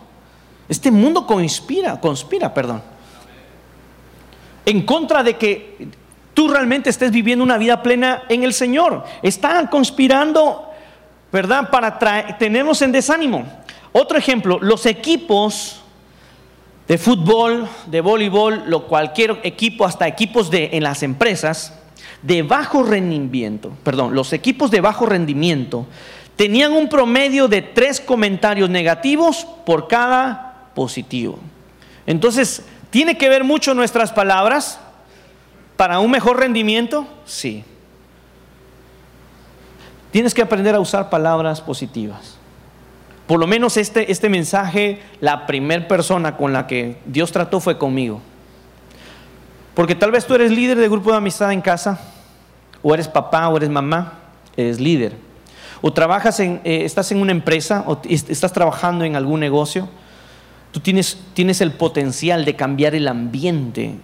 Este 0.70 0.92
mundo 0.92 1.26
conspira, 1.26 2.00
conspira, 2.00 2.54
perdón. 2.54 2.82
En 4.66 4.86
contra 4.86 5.24
de 5.24 5.38
que 5.38 5.88
tú 6.34 6.50
realmente 6.50 6.90
estés 6.90 7.12
viviendo 7.12 7.44
una 7.44 7.58
vida 7.58 7.82
plena 7.82 8.24
en 8.30 8.44
el 8.44 8.54
Señor. 8.54 9.04
Están 9.24 9.68
conspirando, 9.68 10.67
¿verdad? 11.32 11.70
Para 11.70 11.98
tenernos 12.38 12.82
en 12.82 12.92
desánimo. 12.92 13.46
Otro 13.92 14.18
ejemplo, 14.18 14.60
los 14.62 14.86
equipos 14.86 15.82
de 16.88 16.98
fútbol, 16.98 17.68
de 17.88 18.02
voleibol, 18.02 18.64
lo 18.68 18.88
cualquier 18.88 19.40
equipo, 19.44 19.86
hasta 19.86 20.08
equipos 20.08 20.50
de, 20.50 20.70
en 20.74 20.84
las 20.84 21.04
empresas, 21.04 21.74
de 22.22 22.44
bajo 22.44 22.84
rendimiento, 22.84 23.72
perdón, 23.84 24.16
los 24.16 24.34
equipos 24.34 24.72
de 24.72 24.82
bajo 24.82 25.06
rendimiento 25.06 25.86
tenían 26.36 26.72
un 26.72 26.88
promedio 26.88 27.48
de 27.48 27.62
tres 27.62 28.00
comentarios 28.00 28.70
negativos 28.70 29.46
por 29.66 29.88
cada 29.88 30.72
positivo. 30.76 31.40
Entonces, 32.06 32.64
¿tiene 32.90 33.18
que 33.18 33.28
ver 33.28 33.44
mucho 33.44 33.74
nuestras 33.74 34.14
palabras 34.14 34.80
para 35.76 36.00
un 36.00 36.12
mejor 36.12 36.40
rendimiento? 36.40 37.08
Sí. 37.26 37.64
Tienes 40.12 40.34
que 40.34 40.42
aprender 40.42 40.76
a 40.76 40.80
usar 40.80 41.10
palabras 41.10 41.62
positivas. 41.62 42.38
Por 43.28 43.40
lo 43.40 43.48
menos 43.48 43.76
este, 43.76 44.10
este 44.10 44.30
mensaje, 44.30 45.02
la 45.20 45.46
primera 45.46 45.88
persona 45.88 46.38
con 46.38 46.54
la 46.54 46.66
que 46.66 46.98
Dios 47.06 47.32
trató 47.32 47.60
fue 47.60 47.78
conmigo. 47.78 48.22
Porque 49.74 49.96
tal 49.96 50.12
vez 50.12 50.26
tú 50.26 50.34
eres 50.34 50.52
líder 50.52 50.78
de 50.78 50.88
grupo 50.88 51.12
de 51.12 51.18
amistad 51.18 51.52
en 51.52 51.62
casa, 51.62 52.00
o 52.82 52.94
eres 52.94 53.08
papá, 53.08 53.50
o 53.50 53.58
eres 53.58 53.70
mamá, 53.70 54.14
eres 54.56 54.80
líder. 54.80 55.16
O 55.82 55.92
trabajas 55.92 56.40
en, 56.40 56.62
eh, 56.64 56.86
estás 56.86 57.12
en 57.12 57.22
una 57.22 57.34
empresa, 57.34 57.84
o 57.86 58.00
estás 58.08 58.54
trabajando 58.54 59.04
en 59.04 59.18
algún 59.18 59.42
negocio. 59.42 59.90
Tú 60.72 60.80
tienes, 60.80 61.20
tienes 61.34 61.60
el 61.60 61.72
potencial 61.72 62.46
de 62.46 62.56
cambiar 62.56 62.96
el 62.96 63.08
ambiente 63.08 63.96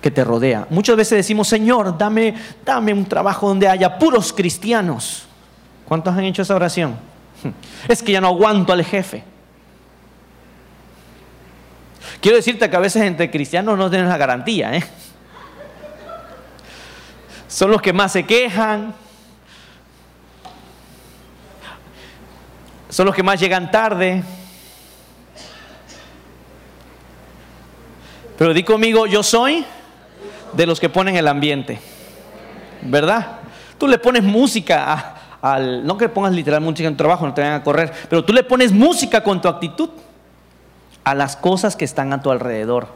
que 0.00 0.10
te 0.10 0.24
rodea. 0.24 0.66
Muchas 0.70 0.96
veces 0.96 1.16
decimos, 1.16 1.48
Señor, 1.48 1.96
dame, 1.96 2.34
dame 2.64 2.92
un 2.92 3.04
trabajo 3.04 3.48
donde 3.48 3.68
haya 3.68 3.98
puros 3.98 4.32
cristianos. 4.32 5.26
¿Cuántos 5.86 6.16
han 6.16 6.24
hecho 6.24 6.42
esa 6.42 6.54
oración? 6.54 6.96
Es 7.88 8.02
que 8.02 8.12
ya 8.12 8.20
no 8.20 8.28
aguanto 8.28 8.72
al 8.72 8.84
jefe. 8.84 9.24
Quiero 12.20 12.36
decirte 12.36 12.68
que 12.68 12.76
a 12.76 12.80
veces 12.80 13.02
entre 13.02 13.30
cristianos 13.30 13.78
no 13.78 13.88
tienen 13.88 14.08
la 14.08 14.16
garantía. 14.16 14.76
¿eh? 14.76 14.84
Son 17.48 17.70
los 17.70 17.80
que 17.80 17.92
más 17.92 18.12
se 18.12 18.24
quejan. 18.24 18.94
Son 22.88 23.06
los 23.06 23.14
que 23.14 23.22
más 23.22 23.40
llegan 23.40 23.70
tarde. 23.70 24.22
Pero 28.36 28.54
di 28.54 28.62
conmigo, 28.62 29.06
yo 29.06 29.22
soy 29.22 29.64
de 30.52 30.66
los 30.66 30.80
que 30.80 30.88
ponen 30.88 31.16
el 31.16 31.28
ambiente. 31.28 31.80
¿Verdad? 32.82 33.38
Tú 33.78 33.88
le 33.88 33.98
pones 33.98 34.22
música 34.22 35.16
a, 35.42 35.58
no 35.58 35.96
que 35.96 36.08
pongas 36.08 36.32
literal 36.32 36.60
música 36.60 36.86
en 36.88 36.94
tu 36.94 36.98
trabajo, 36.98 37.26
no 37.26 37.34
te 37.34 37.40
vayan 37.40 37.60
a 37.60 37.64
correr, 37.64 37.92
pero 38.08 38.24
tú 38.24 38.32
le 38.32 38.42
pones 38.42 38.72
música 38.72 39.22
con 39.22 39.40
tu 39.40 39.48
actitud 39.48 39.88
a 41.02 41.14
las 41.14 41.36
cosas 41.36 41.76
que 41.76 41.84
están 41.84 42.12
a 42.12 42.20
tu 42.20 42.30
alrededor. 42.30 42.88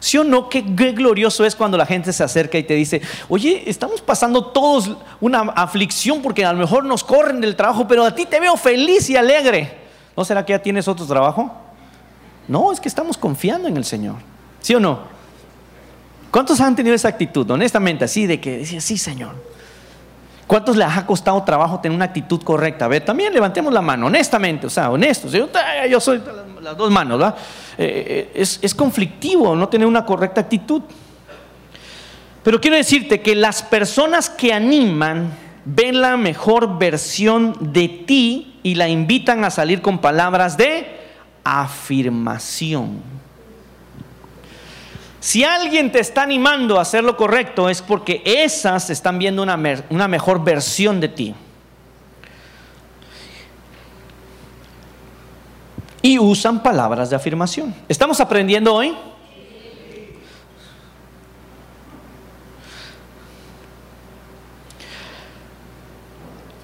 ¿Sí 0.00 0.16
o 0.16 0.22
no? 0.22 0.48
Qué, 0.48 0.62
glorioso 0.62 1.44
es 1.44 1.56
cuando 1.56 1.76
la 1.76 1.84
gente 1.84 2.12
se 2.12 2.22
acerca 2.22 2.56
y 2.56 2.62
te 2.62 2.74
dice, 2.74 3.02
oye, 3.28 3.64
estamos 3.66 4.00
pasando 4.00 4.46
todos 4.46 4.96
una 5.20 5.40
aflicción 5.40 6.22
porque 6.22 6.44
a 6.44 6.52
lo 6.52 6.60
mejor 6.60 6.84
nos 6.84 7.02
corren 7.02 7.40
del 7.40 7.56
trabajo, 7.56 7.88
pero 7.88 8.04
a 8.04 8.14
ti 8.14 8.24
te 8.24 8.38
veo 8.38 8.56
feliz 8.56 9.10
y 9.10 9.16
alegre. 9.16 9.76
¿No 10.16 10.24
será 10.24 10.44
que 10.44 10.52
ya 10.52 10.60
tienes 10.60 10.86
otro 10.86 11.04
trabajo? 11.06 11.52
No, 12.46 12.72
es 12.72 12.78
que 12.78 12.88
estamos 12.88 13.18
confiando 13.18 13.66
en 13.66 13.76
el 13.76 13.84
Señor. 13.84 14.16
¿Sí 14.60 14.74
o 14.74 14.80
no? 14.80 15.17
¿Cuántos 16.30 16.60
han 16.60 16.76
tenido 16.76 16.94
esa 16.94 17.08
actitud, 17.08 17.50
honestamente, 17.50 18.04
así 18.04 18.26
de 18.26 18.40
que 18.40 18.58
decía, 18.58 18.80
sí, 18.80 18.98
Señor? 18.98 19.34
¿Cuántos 20.46 20.76
les 20.76 20.88
ha 20.88 21.06
costado 21.06 21.42
trabajo 21.42 21.80
tener 21.80 21.94
una 21.94 22.06
actitud 22.06 22.42
correcta? 22.42 22.86
A 22.86 22.88
ver, 22.88 23.04
también 23.04 23.32
levantemos 23.32 23.72
la 23.72 23.82
mano, 23.82 24.06
honestamente, 24.06 24.66
o 24.66 24.70
sea, 24.70 24.90
honestos. 24.90 25.32
Yo, 25.32 26.00
soy 26.00 26.22
las 26.62 26.76
dos 26.76 26.90
manos, 26.90 27.18
¿verdad? 27.18 27.36
Eh, 27.76 28.30
eh, 28.32 28.32
es, 28.34 28.58
es 28.62 28.74
conflictivo 28.74 29.54
no 29.54 29.68
tener 29.68 29.86
una 29.86 30.04
correcta 30.04 30.40
actitud. 30.40 30.82
Pero 32.42 32.60
quiero 32.60 32.76
decirte 32.76 33.20
que 33.20 33.34
las 33.34 33.62
personas 33.62 34.30
que 34.30 34.52
animan 34.52 35.32
ven 35.66 36.00
la 36.00 36.16
mejor 36.16 36.78
versión 36.78 37.54
de 37.60 37.88
ti 37.88 38.58
y 38.62 38.74
la 38.74 38.88
invitan 38.88 39.44
a 39.44 39.50
salir 39.50 39.82
con 39.82 39.98
palabras 39.98 40.56
de 40.56 40.98
afirmación. 41.44 43.17
Si 45.20 45.42
alguien 45.42 45.90
te 45.90 45.98
está 45.98 46.22
animando 46.22 46.78
a 46.78 46.82
hacer 46.82 47.02
lo 47.02 47.16
correcto 47.16 47.68
es 47.68 47.82
porque 47.82 48.22
esas 48.24 48.88
están 48.90 49.18
viendo 49.18 49.42
una, 49.42 50.08
mejor 50.08 50.44
versión 50.44 51.00
de 51.00 51.08
ti. 51.08 51.34
Y 56.00 56.18
usan 56.18 56.62
palabras 56.62 57.10
de 57.10 57.16
afirmación. 57.16 57.74
¿Estamos 57.88 58.20
aprendiendo 58.20 58.72
hoy? 58.72 58.96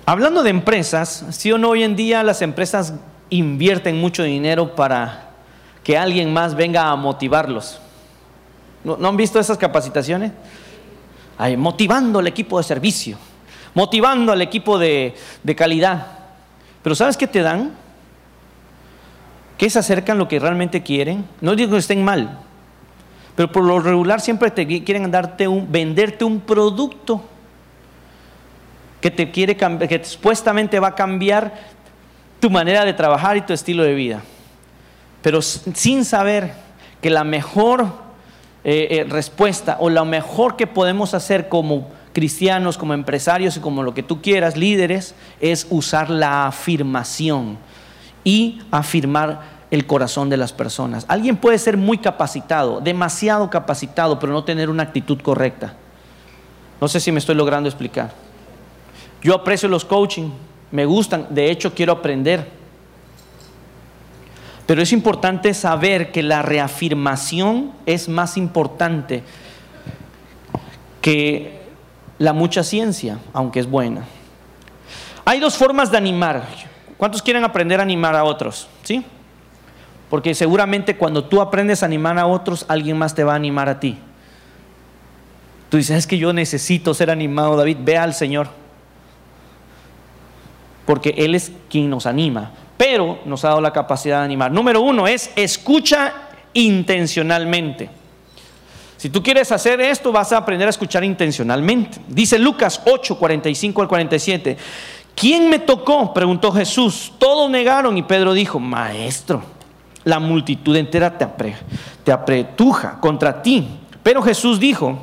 Hablando 0.06 0.42
de 0.42 0.50
empresas, 0.50 1.24
si 1.30 1.32
¿sí 1.32 1.52
o 1.52 1.58
no 1.58 1.70
hoy 1.70 1.82
en 1.82 1.96
día 1.96 2.22
las 2.22 2.42
empresas 2.42 2.94
invierten 3.30 3.98
mucho 3.98 4.22
dinero 4.22 4.76
para 4.76 5.30
que 5.82 5.98
alguien 5.98 6.32
más 6.32 6.54
venga 6.54 6.90
a 6.90 6.96
motivarlos. 6.96 7.80
¿No, 8.84 9.08
han 9.08 9.16
visto 9.16 9.40
esas 9.40 9.58
capacitaciones? 9.58 10.32
motivando 11.58 12.20
al 12.20 12.28
equipo 12.28 12.58
de 12.58 12.64
servicio, 12.64 13.18
motivando 13.74 14.30
al 14.30 14.40
equipo 14.40 14.78
de, 14.78 15.16
de 15.42 15.56
calidad. 15.56 16.06
Pero 16.80 16.94
¿sabes 16.94 17.16
qué 17.16 17.26
te 17.26 17.40
dan? 17.40 17.72
Que 19.58 19.68
se 19.68 19.80
acercan 19.80 20.16
lo 20.16 20.28
que 20.28 20.38
realmente 20.38 20.84
quieren. 20.84 21.24
No 21.40 21.56
digo 21.56 21.72
que 21.72 21.78
estén 21.78 22.04
mal, 22.04 22.38
pero 23.34 23.50
por 23.50 23.64
lo 23.64 23.80
regular 23.80 24.20
siempre 24.20 24.50
te 24.50 24.66
quieren 24.66 25.10
darte 25.10 25.48
un, 25.48 25.70
venderte 25.70 26.24
un 26.24 26.40
producto 26.40 27.22
que 29.00 29.10
te 29.10 29.30
quiere 29.30 29.56
que 29.56 30.00
supuestamente 30.04 30.78
va 30.78 30.88
a 30.88 30.94
cambiar 30.94 31.52
tu 32.40 32.48
manera 32.48 32.84
de 32.84 32.92
trabajar 32.92 33.36
y 33.36 33.42
tu 33.42 33.52
estilo 33.52 33.82
de 33.82 33.94
vida. 33.94 34.22
Pero 35.20 35.42
sin 35.42 36.04
saber 36.04 36.52
que 37.00 37.10
la 37.10 37.24
mejor 37.24 38.03
eh, 38.64 38.88
eh, 38.90 39.04
respuesta 39.04 39.76
o 39.78 39.90
lo 39.90 40.04
mejor 40.06 40.56
que 40.56 40.66
podemos 40.66 41.12
hacer 41.12 41.50
como 41.50 41.88
cristianos, 42.14 42.78
como 42.78 42.94
empresarios 42.94 43.56
y 43.56 43.60
como 43.60 43.82
lo 43.82 43.92
que 43.92 44.02
tú 44.02 44.22
quieras, 44.22 44.56
líderes, 44.56 45.14
es 45.40 45.66
usar 45.68 46.08
la 46.08 46.46
afirmación 46.46 47.58
y 48.24 48.62
afirmar 48.70 49.54
el 49.70 49.86
corazón 49.86 50.30
de 50.30 50.38
las 50.38 50.52
personas. 50.52 51.04
Alguien 51.08 51.36
puede 51.36 51.58
ser 51.58 51.76
muy 51.76 51.98
capacitado, 51.98 52.80
demasiado 52.80 53.50
capacitado, 53.50 54.18
pero 54.18 54.32
no 54.32 54.44
tener 54.44 54.70
una 54.70 54.84
actitud 54.84 55.20
correcta. 55.20 55.74
No 56.80 56.88
sé 56.88 57.00
si 57.00 57.12
me 57.12 57.18
estoy 57.18 57.34
logrando 57.34 57.68
explicar. 57.68 58.12
Yo 59.22 59.34
aprecio 59.34 59.68
los 59.68 59.84
coaching, 59.84 60.30
me 60.70 60.86
gustan, 60.86 61.26
de 61.30 61.50
hecho 61.50 61.74
quiero 61.74 61.92
aprender. 61.92 62.63
Pero 64.66 64.80
es 64.80 64.92
importante 64.92 65.52
saber 65.52 66.10
que 66.10 66.22
la 66.22 66.42
reafirmación 66.42 67.72
es 67.84 68.08
más 68.08 68.36
importante 68.36 69.22
que 71.02 71.60
la 72.18 72.32
mucha 72.32 72.62
ciencia, 72.62 73.18
aunque 73.34 73.60
es 73.60 73.68
buena. 73.68 74.04
Hay 75.26 75.40
dos 75.40 75.56
formas 75.56 75.90
de 75.90 75.98
animar. 75.98 76.46
¿Cuántos 76.96 77.22
quieren 77.22 77.44
aprender 77.44 77.80
a 77.80 77.82
animar 77.82 78.16
a 78.16 78.24
otros? 78.24 78.68
¿Sí? 78.82 79.04
Porque 80.08 80.34
seguramente 80.34 80.96
cuando 80.96 81.24
tú 81.24 81.40
aprendes 81.40 81.82
a 81.82 81.86
animar 81.86 82.18
a 82.18 82.26
otros, 82.26 82.64
alguien 82.68 82.96
más 82.96 83.14
te 83.14 83.24
va 83.24 83.32
a 83.32 83.36
animar 83.36 83.68
a 83.68 83.80
ti. 83.80 83.98
Tú 85.68 85.76
dices, 85.76 85.98
es 85.98 86.06
que 86.06 86.18
yo 86.18 86.32
necesito 86.32 86.94
ser 86.94 87.10
animado, 87.10 87.56
David, 87.56 87.78
ve 87.80 87.98
al 87.98 88.14
Señor. 88.14 88.48
Porque 90.86 91.14
Él 91.18 91.34
es 91.34 91.52
quien 91.68 91.90
nos 91.90 92.06
anima, 92.06 92.52
pero 92.76 93.20
nos 93.24 93.44
ha 93.44 93.48
dado 93.48 93.60
la 93.60 93.72
capacidad 93.72 94.18
de 94.18 94.24
animar. 94.24 94.50
Número 94.50 94.80
uno 94.80 95.06
es 95.06 95.30
escucha 95.36 96.12
intencionalmente. 96.52 97.90
Si 98.96 99.10
tú 99.10 99.22
quieres 99.22 99.52
hacer 99.52 99.80
esto, 99.80 100.12
vas 100.12 100.32
a 100.32 100.38
aprender 100.38 100.66
a 100.66 100.70
escuchar 100.70 101.04
intencionalmente. 101.04 101.98
Dice 102.08 102.38
Lucas 102.38 102.80
8, 102.86 103.18
45 103.18 103.82
al 103.82 103.88
47. 103.88 104.56
¿Quién 105.14 105.50
me 105.50 105.58
tocó? 105.58 106.14
preguntó 106.14 106.52
Jesús. 106.52 107.12
Todos 107.18 107.50
negaron 107.50 107.98
y 107.98 108.02
Pedro 108.02 108.32
dijo, 108.32 108.58
maestro 108.58 109.42
la 110.04 110.18
multitud 110.18 110.76
entera 110.76 111.16
te, 111.18 111.26
te 112.04 112.12
apretuja 112.12 113.00
contra 113.00 113.42
ti. 113.42 113.66
Pero 114.02 114.22
Jesús 114.22 114.60
dijo, 114.60 114.98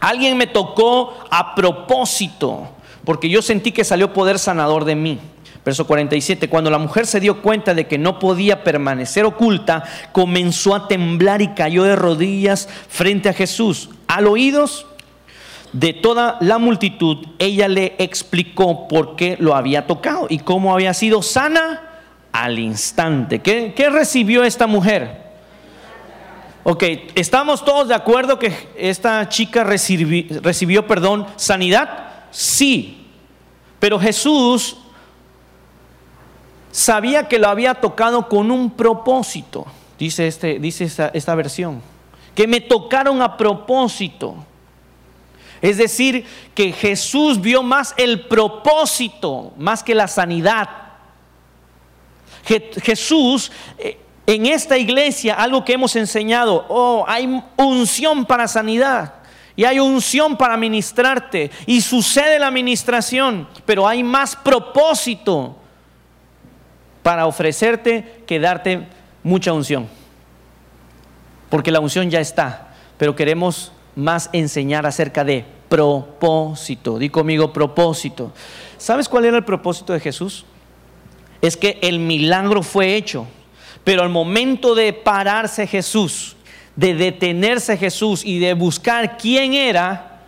alguien 0.00 0.36
me 0.36 0.48
tocó 0.48 1.14
a 1.30 1.54
propósito, 1.54 2.68
porque 3.04 3.28
yo 3.28 3.40
sentí 3.40 3.72
que 3.72 3.84
salió 3.84 4.12
poder 4.12 4.38
sanador 4.38 4.84
de 4.84 4.96
mí. 4.96 5.18
Verso 5.64 5.86
47, 5.86 6.48
cuando 6.48 6.70
la 6.70 6.78
mujer 6.78 7.06
se 7.06 7.20
dio 7.20 7.40
cuenta 7.40 7.72
de 7.72 7.86
que 7.86 7.96
no 7.96 8.18
podía 8.18 8.64
permanecer 8.64 9.24
oculta, 9.24 9.84
comenzó 10.10 10.74
a 10.74 10.88
temblar 10.88 11.40
y 11.40 11.48
cayó 11.48 11.84
de 11.84 11.94
rodillas 11.94 12.68
frente 12.88 13.28
a 13.28 13.32
Jesús. 13.32 13.90
Al 14.08 14.26
oídos 14.26 14.86
de 15.72 15.92
toda 15.92 16.36
la 16.40 16.58
multitud, 16.58 17.18
ella 17.38 17.68
le 17.68 17.94
explicó 17.98 18.88
por 18.88 19.14
qué 19.14 19.36
lo 19.38 19.54
había 19.54 19.86
tocado 19.86 20.26
y 20.28 20.40
cómo 20.40 20.74
había 20.74 20.94
sido 20.94 21.22
sana 21.22 22.00
al 22.32 22.58
instante. 22.58 23.38
¿Qué, 23.38 23.88
recibió 23.88 24.42
esta 24.42 24.66
mujer? 24.66 25.22
Ok, 26.64 26.82
¿estamos 27.14 27.64
todos 27.64 27.86
de 27.86 27.94
acuerdo 27.94 28.38
que 28.38 28.52
esta 28.76 29.28
chica 29.28 29.62
recibió, 29.62 30.40
recibió, 30.42 30.88
perdón, 30.88 31.26
sanidad? 31.36 32.08
Sí, 32.32 33.06
pero 33.78 34.00
Jesús 34.00 34.76
sabía 36.72 37.28
que 37.28 37.38
lo 37.38 37.48
había 37.48 37.74
tocado 37.74 38.28
con 38.28 38.50
un 38.50 38.70
propósito, 38.70 39.66
dice, 39.98 40.26
este, 40.26 40.58
dice 40.58 40.84
esta, 40.84 41.34
versión, 41.36 41.80
que 42.34 42.48
me 42.48 42.60
tocaron 42.60 43.22
a 43.22 43.36
propósito. 43.36 44.34
Es 45.60 45.76
decir, 45.76 46.26
que 46.56 46.72
Jesús 46.72 47.40
vio 47.40 47.62
más 47.62 47.94
el 47.96 48.26
propósito, 48.26 49.52
más 49.56 49.84
que 49.84 49.94
la 49.94 50.08
sanidad. 50.08 50.68
Jesús, 52.82 53.52
eh, 53.78 54.00
en 54.26 54.46
esta 54.46 54.76
iglesia, 54.76 55.34
algo 55.34 55.64
que 55.64 55.74
hemos 55.74 55.94
enseñado, 55.94 56.66
oh, 56.68 57.04
hay 57.06 57.44
unción 57.56 58.24
para 58.24 58.48
sanidad. 58.48 59.14
Y 59.54 59.64
hay 59.64 59.78
unción 59.78 60.36
para 60.36 60.56
ministrarte. 60.56 61.52
Y 61.66 61.80
sucede 61.80 62.40
la 62.40 62.48
administración. 62.48 63.46
Pero 63.64 63.86
hay 63.86 64.02
más 64.02 64.34
propósito 64.34 65.61
para 67.02 67.26
ofrecerte 67.26 68.22
que 68.26 68.40
darte 68.40 68.86
mucha 69.22 69.52
unción. 69.52 69.88
Porque 71.50 71.70
la 71.70 71.80
unción 71.80 72.10
ya 72.10 72.20
está. 72.20 72.74
Pero 72.98 73.16
queremos 73.16 73.72
más 73.96 74.30
enseñar 74.32 74.86
acerca 74.86 75.24
de 75.24 75.44
propósito. 75.68 76.98
Di 76.98 77.08
conmigo 77.10 77.52
propósito. 77.52 78.32
¿Sabes 78.78 79.08
cuál 79.08 79.24
era 79.24 79.36
el 79.36 79.44
propósito 79.44 79.92
de 79.92 80.00
Jesús? 80.00 80.44
es 81.42 81.56
que 81.56 81.78
el 81.82 81.98
milagro 81.98 82.62
fue 82.62 82.94
hecho, 82.94 83.26
pero 83.84 84.02
al 84.02 84.08
momento 84.08 84.74
de 84.76 84.92
pararse 84.92 85.66
Jesús, 85.66 86.36
de 86.76 86.94
detenerse 86.94 87.76
Jesús 87.76 88.24
y 88.24 88.38
de 88.38 88.54
buscar 88.54 89.18
quién 89.18 89.52
era, 89.52 90.20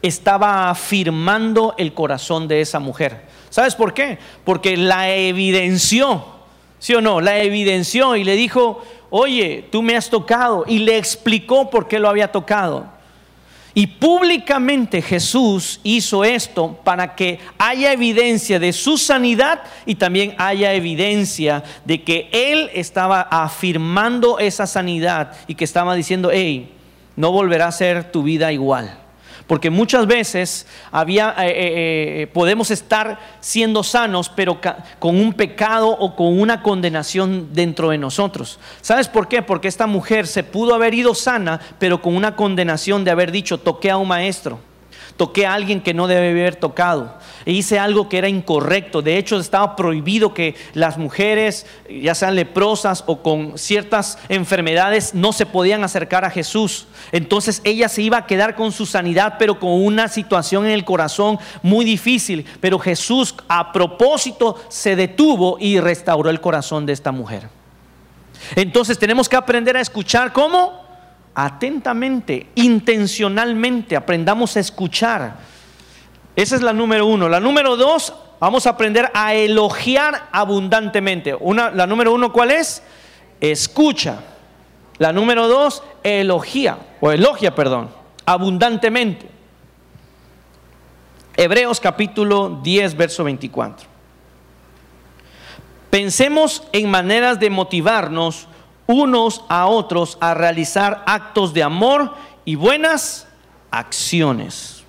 estaba 0.00 0.70
afirmando 0.70 1.74
el 1.76 1.92
corazón 1.92 2.46
de 2.46 2.60
esa 2.60 2.78
mujer. 2.78 3.26
¿Sabes 3.56 3.74
por 3.74 3.94
qué? 3.94 4.18
Porque 4.44 4.76
la 4.76 5.08
evidenció, 5.08 6.26
¿sí 6.78 6.94
o 6.94 7.00
no? 7.00 7.22
La 7.22 7.38
evidenció 7.38 8.14
y 8.14 8.22
le 8.22 8.36
dijo, 8.36 8.84
oye, 9.08 9.64
tú 9.72 9.80
me 9.80 9.96
has 9.96 10.10
tocado 10.10 10.66
y 10.68 10.80
le 10.80 10.98
explicó 10.98 11.70
por 11.70 11.88
qué 11.88 11.98
lo 11.98 12.10
había 12.10 12.30
tocado. 12.30 12.84
Y 13.72 13.86
públicamente 13.86 15.00
Jesús 15.00 15.80
hizo 15.84 16.22
esto 16.22 16.78
para 16.84 17.14
que 17.14 17.38
haya 17.56 17.94
evidencia 17.94 18.58
de 18.58 18.74
su 18.74 18.98
sanidad 18.98 19.62
y 19.86 19.94
también 19.94 20.34
haya 20.36 20.74
evidencia 20.74 21.64
de 21.86 22.02
que 22.02 22.28
Él 22.32 22.68
estaba 22.74 23.22
afirmando 23.22 24.38
esa 24.38 24.66
sanidad 24.66 25.32
y 25.46 25.54
que 25.54 25.64
estaba 25.64 25.94
diciendo, 25.94 26.28
hey, 26.30 26.74
no 27.16 27.32
volverá 27.32 27.68
a 27.68 27.72
ser 27.72 28.12
tu 28.12 28.22
vida 28.22 28.52
igual. 28.52 29.05
Porque 29.46 29.70
muchas 29.70 30.06
veces 30.06 30.66
había, 30.90 31.34
eh, 31.38 31.48
eh, 31.48 32.22
eh, 32.22 32.26
podemos 32.26 32.70
estar 32.70 33.18
siendo 33.40 33.84
sanos, 33.84 34.28
pero 34.28 34.60
con 34.98 35.16
un 35.16 35.32
pecado 35.32 35.88
o 35.88 36.16
con 36.16 36.38
una 36.40 36.62
condenación 36.62 37.50
dentro 37.52 37.90
de 37.90 37.98
nosotros. 37.98 38.58
¿Sabes 38.80 39.08
por 39.08 39.28
qué? 39.28 39.42
Porque 39.42 39.68
esta 39.68 39.86
mujer 39.86 40.26
se 40.26 40.42
pudo 40.42 40.74
haber 40.74 40.94
ido 40.94 41.14
sana, 41.14 41.60
pero 41.78 42.02
con 42.02 42.16
una 42.16 42.34
condenación 42.34 43.04
de 43.04 43.12
haber 43.12 43.30
dicho, 43.30 43.58
toqué 43.58 43.90
a 43.90 43.96
un 43.96 44.08
maestro 44.08 44.58
toqué 45.16 45.46
a 45.46 45.54
alguien 45.54 45.80
que 45.80 45.94
no 45.94 46.06
debe 46.06 46.30
haber 46.30 46.56
tocado, 46.56 47.14
e 47.44 47.52
hice 47.52 47.78
algo 47.78 48.08
que 48.08 48.18
era 48.18 48.28
incorrecto. 48.28 49.02
De 49.02 49.16
hecho, 49.16 49.38
estaba 49.38 49.76
prohibido 49.76 50.34
que 50.34 50.54
las 50.74 50.98
mujeres, 50.98 51.66
ya 51.88 52.14
sean 52.14 52.34
leprosas 52.34 53.04
o 53.06 53.22
con 53.22 53.56
ciertas 53.56 54.18
enfermedades, 54.28 55.14
no 55.14 55.32
se 55.32 55.46
podían 55.46 55.84
acercar 55.84 56.24
a 56.24 56.30
Jesús. 56.30 56.86
Entonces 57.12 57.60
ella 57.64 57.88
se 57.88 58.02
iba 58.02 58.18
a 58.18 58.26
quedar 58.26 58.56
con 58.56 58.72
su 58.72 58.84
sanidad, 58.84 59.36
pero 59.38 59.58
con 59.58 59.70
una 59.70 60.08
situación 60.08 60.66
en 60.66 60.72
el 60.72 60.84
corazón 60.84 61.38
muy 61.62 61.84
difícil. 61.84 62.44
Pero 62.60 62.78
Jesús 62.78 63.34
a 63.48 63.72
propósito 63.72 64.60
se 64.68 64.96
detuvo 64.96 65.56
y 65.58 65.80
restauró 65.80 66.30
el 66.30 66.40
corazón 66.40 66.84
de 66.86 66.92
esta 66.92 67.12
mujer. 67.12 67.48
Entonces 68.54 68.98
tenemos 68.98 69.28
que 69.28 69.36
aprender 69.36 69.76
a 69.76 69.80
escuchar 69.80 70.32
cómo 70.32 70.85
atentamente, 71.38 72.46
intencionalmente, 72.54 73.94
aprendamos 73.94 74.56
a 74.56 74.60
escuchar. 74.60 75.36
Esa 76.34 76.56
es 76.56 76.62
la 76.62 76.72
número 76.72 77.04
uno. 77.06 77.28
La 77.28 77.40
número 77.40 77.76
dos, 77.76 78.14
vamos 78.40 78.66
a 78.66 78.70
aprender 78.70 79.10
a 79.12 79.34
elogiar 79.34 80.28
abundantemente. 80.32 81.36
Una, 81.38 81.70
la 81.70 81.86
número 81.86 82.14
uno, 82.14 82.32
¿cuál 82.32 82.52
es? 82.52 82.82
Escucha. 83.38 84.20
La 84.96 85.12
número 85.12 85.46
dos, 85.46 85.82
elogia, 86.02 86.78
o 87.02 87.12
elogia, 87.12 87.54
perdón, 87.54 87.90
abundantemente. 88.24 89.28
Hebreos 91.36 91.80
capítulo 91.80 92.60
10, 92.62 92.96
verso 92.96 93.24
24. 93.24 93.86
Pensemos 95.90 96.62
en 96.72 96.90
maneras 96.90 97.38
de 97.38 97.50
motivarnos 97.50 98.48
unos 98.86 99.44
a 99.48 99.66
otros 99.66 100.18
a 100.20 100.34
realizar 100.34 101.02
actos 101.06 101.52
de 101.52 101.62
amor 101.62 102.14
y 102.44 102.54
buenas 102.54 103.26
acciones. 103.70 104.84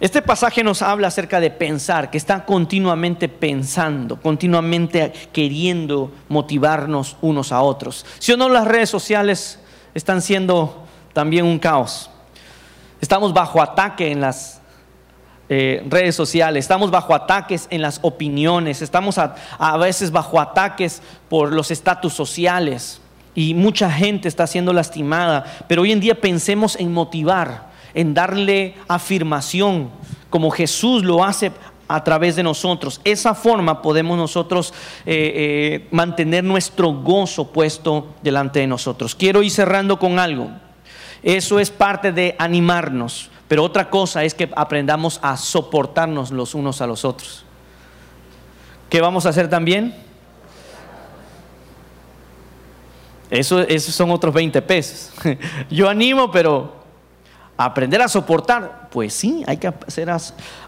Este 0.00 0.22
pasaje 0.22 0.64
nos 0.64 0.80
habla 0.80 1.08
acerca 1.08 1.40
de 1.40 1.50
pensar, 1.50 2.10
que 2.10 2.16
está 2.16 2.46
continuamente 2.46 3.28
pensando, 3.28 4.18
continuamente 4.18 5.12
queriendo 5.30 6.10
motivarnos 6.28 7.18
unos 7.20 7.52
a 7.52 7.60
otros. 7.60 8.06
Si 8.18 8.32
o 8.32 8.36
no, 8.38 8.48
las 8.48 8.66
redes 8.66 8.88
sociales 8.88 9.60
están 9.92 10.22
siendo 10.22 10.84
también 11.12 11.44
un 11.44 11.58
caos. 11.58 12.10
Estamos 13.00 13.34
bajo 13.34 13.60
ataque 13.60 14.10
en 14.10 14.22
las 14.22 14.59
eh, 15.52 15.84
redes 15.88 16.14
sociales, 16.14 16.64
estamos 16.64 16.92
bajo 16.92 17.12
ataques 17.12 17.66
en 17.70 17.82
las 17.82 17.98
opiniones, 18.02 18.82
estamos 18.82 19.18
a, 19.18 19.34
veces 19.78 20.12
bajo 20.12 20.40
ataques 20.40 21.02
por 21.28 21.52
los 21.52 21.72
estatus 21.72 22.12
sociales 22.12 23.00
y 23.34 23.54
mucha 23.54 23.90
gente 23.90 24.28
está 24.28 24.46
siendo 24.46 24.72
lastimada, 24.72 25.44
pero 25.66 25.82
hoy 25.82 25.90
en 25.90 25.98
día 25.98 26.20
pensemos 26.20 26.76
en 26.76 26.92
motivar, 26.92 27.68
en 27.94 28.14
darle 28.14 28.76
afirmación, 28.86 29.90
como 30.30 30.52
Jesús 30.52 31.02
lo 31.02 31.24
hace 31.24 31.50
a 31.88 32.04
través 32.04 32.36
de 32.36 32.44
nosotros. 32.44 33.00
Esa 33.02 33.34
forma 33.34 33.82
podemos 33.82 34.16
nosotros 34.16 34.72
eh, 35.04 35.32
eh, 35.34 35.88
mantener 35.90 36.44
nuestro 36.44 36.92
gozo 36.92 37.50
puesto 37.50 38.14
delante 38.22 38.60
de 38.60 38.68
nosotros. 38.68 39.16
Quiero 39.16 39.42
ir 39.42 39.50
cerrando 39.50 39.98
con 39.98 40.20
algo. 40.20 40.48
Eso 41.24 41.58
es 41.58 41.70
parte 41.70 42.12
de 42.12 42.36
animarnos, 42.38 43.29
pero 43.50 43.64
otra 43.64 43.90
cosa 43.90 44.22
es 44.22 44.32
que 44.32 44.48
aprendamos 44.54 45.18
a 45.24 45.36
soportarnos 45.36 46.30
los 46.30 46.54
unos 46.54 46.80
a 46.80 46.86
los 46.86 47.04
otros. 47.04 47.44
¿Qué 48.88 49.00
vamos 49.00 49.26
a 49.26 49.30
hacer 49.30 49.50
también? 49.50 49.92
Eso, 53.28 53.58
esos 53.62 53.92
son 53.92 54.12
otros 54.12 54.32
20 54.32 54.62
pesos. 54.62 55.10
Yo 55.68 55.88
animo, 55.88 56.30
pero 56.30 56.76
aprender 57.56 58.00
a 58.00 58.06
soportar, 58.06 58.88
pues 58.88 59.14
sí, 59.14 59.42
hay 59.48 59.56
que 59.56 59.66
hacer, 59.66 60.08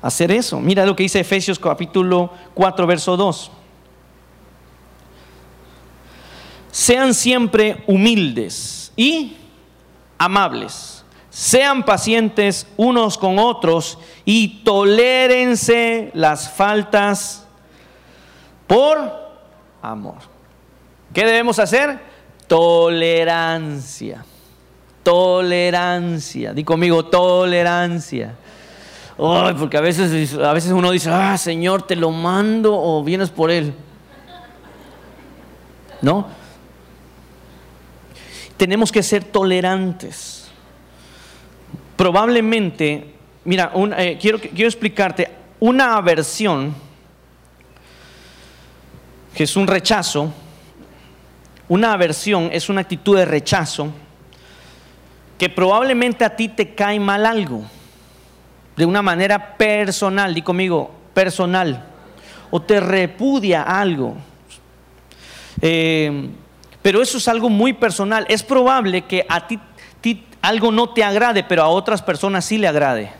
hacer 0.03 0.33
eso. 0.33 0.59
Mira 0.59 0.85
lo 0.85 0.97
que 0.97 1.05
dice 1.05 1.21
Efesios 1.21 1.61
capítulo 1.61 2.33
4, 2.55 2.85
verso 2.85 3.17
2. 3.17 3.51
Sean 6.73 7.15
siempre 7.15 7.85
humildes 7.87 8.93
y 8.97 9.37
amables. 10.19 11.02
Sean 11.33 11.87
pacientes 11.87 12.67
unos 12.77 13.17
con 13.17 13.39
otros 13.39 13.99
y 14.27 14.63
tolérense 14.65 16.11
las 16.13 16.51
faltas 16.53 17.47
por 18.67 18.99
amor. 19.81 20.19
¿Qué 21.15 21.25
debemos 21.25 21.59
hacer? 21.59 21.99
Tolerancia. 22.47 24.27
Tolerancia. 25.03 26.53
Di 26.53 26.65
conmigo, 26.65 27.07
tolerancia. 27.07 28.35
porque 29.17 29.79
a 29.79 29.81
veces, 29.81 30.35
a 30.35 30.53
veces 30.53 30.73
uno 30.73 30.91
dice, 30.91 31.09
ah, 31.09 31.39
Señor, 31.39 31.87
te 31.87 31.97
lo 31.97 32.11
mando 32.11 32.79
o 32.79 33.03
vienes 33.03 33.31
por 33.31 33.51
él. 33.51 33.73
¿No? 36.03 36.27
Tenemos 38.59 38.93
que 38.93 39.03
ser 39.03 39.25
tolerantes. 39.25 40.42
Probablemente, 41.97 43.15
mira, 43.45 43.73
eh, 43.99 44.19
quiero, 44.21 44.39
explicarte, 44.39 45.29
una 45.61 45.97
aversión, 45.97 46.75
que 49.35 49.45
es 49.45 49.57
un 49.57 49.67
rechazo, 49.67 50.33
una 51.69 51.93
aversión 51.93 52.51
es 52.53 52.69
una 52.69 52.83
actitud 52.83 53.17
de 53.17 53.25
rechazo 53.25 53.93
que 55.39 55.49
probablemente 55.49 56.25
a 56.25 56.37
ti 56.37 56.49
te 56.49 56.75
cae 56.75 57.01
mal 57.01 57.27
algo, 57.27 57.63
de 58.77 58.87
una 58.87 59.03
manera 59.03 59.57
personal, 59.57 60.35
di 60.35 60.43
conmigo, 60.43 60.91
personal, 61.15 61.85
o 62.51 62.61
te 62.61 62.81
repudia 62.81 63.63
algo. 63.63 64.17
Eh, 65.61 66.29
pero 66.83 67.01
eso 67.01 67.19
es 67.19 67.29
algo 67.29 67.49
muy 67.49 67.73
personal. 67.73 68.27
Es 68.29 68.43
probable 68.43 69.03
que 69.03 69.25
a 69.29 69.47
ti, 69.47 69.59
algo 70.43 70.73
no 70.73 70.91
te 70.91 71.05
agrade, 71.05 71.45
pero 71.45 71.63
a 71.63 71.69
otras 71.69 72.03
personas 72.03 72.45
sí 72.45 72.59
le 72.59 72.69
agrade. 72.69 73.13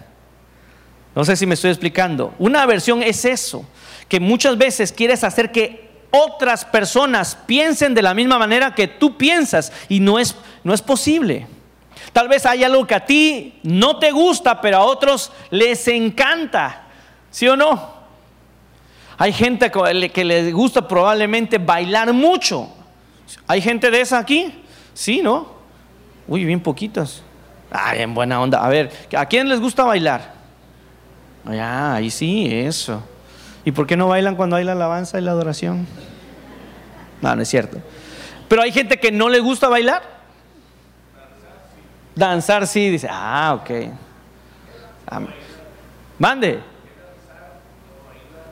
No 1.15 1.25
sé 1.25 1.37
si 1.37 1.47
me 1.47 1.55
estoy 1.55 1.71
explicando. 1.71 2.35
Una 2.39 2.63
aversión 2.63 3.03
es 3.03 3.25
eso, 3.25 3.65
que 4.09 4.19
muchas 4.19 4.59
veces 4.59 4.93
quieres 4.93 5.25
hacer 5.25 5.53
que 5.53 5.91
otras 6.11 6.65
personas 6.65 7.39
piensen 7.47 7.95
de 7.95 8.03
la 8.03 8.13
misma 8.13 8.39
manera 8.39 8.75
que 8.75 8.89
tú 8.89 9.17
piensas 9.17 9.73
y 9.89 10.01
no 10.01 10.19
es, 10.19 10.37
no 10.65 10.75
es 10.75 10.83
posible. 10.83 11.47
Tal 12.13 12.29
vez 12.29 12.45
hay 12.45 12.65
algo 12.65 12.87
que 12.87 12.95
a 12.95 13.07
ti 13.07 13.61
no 13.63 13.99
te 13.99 14.11
gusta, 14.11 14.61
pero 14.61 14.79
a 14.79 14.85
otros 14.85 15.33
les 15.51 15.87
encanta. 15.89 16.83
¿Sí 17.31 17.49
o 17.49 17.57
no? 17.57 18.03
Hay 19.17 19.33
gente 19.33 19.71
que 20.13 20.25
les 20.25 20.53
gusta 20.53 20.87
probablemente 20.87 21.59
bailar 21.59 22.13
mucho. 22.13 22.69
¿Hay 23.47 23.63
gente 23.63 23.91
de 23.91 24.01
esa 24.01 24.19
aquí? 24.19 24.63
Sí, 24.93 25.23
¿no? 25.23 25.52
Uy, 26.27 26.45
bien 26.45 26.61
poquitas. 26.61 27.23
Ah, 27.71 27.95
bien 27.95 28.15
buena 28.15 28.41
onda. 28.41 28.65
A 28.65 28.69
ver, 28.69 28.91
¿a 29.17 29.27
quién 29.27 29.49
les 29.49 29.61
gusta 29.61 29.85
bailar? 29.85 30.35
Ah, 31.47 31.95
ahí 31.95 32.11
sí, 32.11 32.49
eso. 32.51 33.03
¿Y 33.65 33.73
por 33.73 33.87
qué 33.87 33.97
no 33.97 34.09
bailan 34.09 34.37
cuando 34.37 34.57
hay 34.57 34.65
la 34.65 34.73
alabanza 34.73 35.19
y 35.19 35.23
la 35.23 35.31
adoración? 35.31 35.87
No, 37.21 37.35
no 37.35 37.43
es 37.43 37.49
cierto. 37.49 37.79
Pero 38.49 38.63
hay 38.63 38.73
gente 38.73 38.99
que 38.99 39.11
no 39.11 39.29
le 39.29 39.41
gusta 39.41 39.69
bailar. 39.69 40.03
Danzar 42.15 42.67
sí, 42.67 42.91
dice, 42.91 43.09
ah, 43.11 43.59
ok. 43.61 43.71
Mande. 46.19 46.61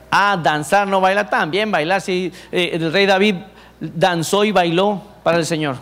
Ah, 0.09 0.37
danzar, 0.41 0.87
no 0.87 0.99
baila 0.99 1.29
también, 1.29 1.71
bailar, 1.71 2.01
sí. 2.01 2.33
Eh, 2.51 2.71
el 2.73 2.91
rey 2.91 3.05
David 3.05 3.35
danzó 3.79 4.43
y 4.43 4.51
bailó 4.51 5.01
para 5.23 5.37
el 5.37 5.45
Señor. 5.45 5.77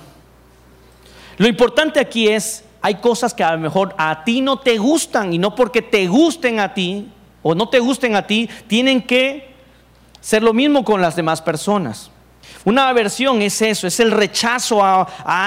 Lo 1.39 1.47
importante 1.47 2.01
aquí 2.01 2.27
es, 2.27 2.65
hay 2.81 2.95
cosas 2.95 3.33
que 3.33 3.45
a 3.45 3.53
lo 3.53 3.59
mejor 3.59 3.95
a 3.97 4.25
ti 4.25 4.41
no 4.41 4.59
te 4.59 4.77
gustan 4.77 5.33
y 5.33 5.37
no 5.37 5.55
porque 5.55 5.81
te 5.81 6.05
gusten 6.05 6.59
a 6.59 6.73
ti 6.73 7.07
o 7.41 7.55
no 7.55 7.69
te 7.69 7.79
gusten 7.79 8.17
a 8.17 8.27
ti, 8.27 8.49
tienen 8.67 9.01
que 9.01 9.53
ser 10.19 10.43
lo 10.43 10.53
mismo 10.53 10.83
con 10.83 11.01
las 11.01 11.15
demás 11.15 11.41
personas. 11.41 12.11
Una 12.65 12.89
aversión 12.89 13.41
es 13.41 13.61
eso, 13.61 13.87
es 13.87 14.01
el 14.01 14.11
rechazo 14.11 14.83
a, 14.83 15.03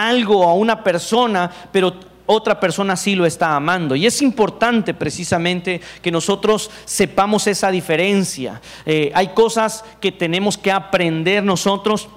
algo, 0.08 0.48
a 0.48 0.54
una 0.54 0.82
persona, 0.82 1.50
pero 1.70 1.94
otra 2.24 2.58
persona 2.58 2.96
sí 2.96 3.14
lo 3.14 3.26
está 3.26 3.54
amando. 3.54 3.94
Y 3.94 4.06
es 4.06 4.22
importante 4.22 4.94
precisamente 4.94 5.82
que 6.00 6.10
nosotros 6.10 6.70
sepamos 6.86 7.46
esa 7.46 7.70
diferencia. 7.70 8.62
Eh, 8.86 9.12
hay 9.14 9.28
cosas 9.28 9.84
que 10.00 10.10
tenemos 10.10 10.56
que 10.56 10.72
aprender 10.72 11.42
nosotros 11.42 12.08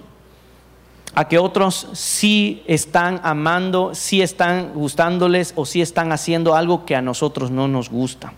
a 1.16 1.30
que 1.30 1.40
otros 1.40 1.88
sí 1.94 2.62
están 2.68 3.22
amando, 3.24 3.96
sí 3.96 4.22
están 4.22 4.74
gustándoles 4.74 5.54
o 5.56 5.66
sí 5.66 5.82
están 5.82 6.12
haciendo 6.12 6.56
algo 6.56 6.86
que 6.86 6.94
a 6.94 7.02
nosotros 7.02 7.52
no 7.52 7.70
nos 7.70 7.90
gusta. 7.90 8.34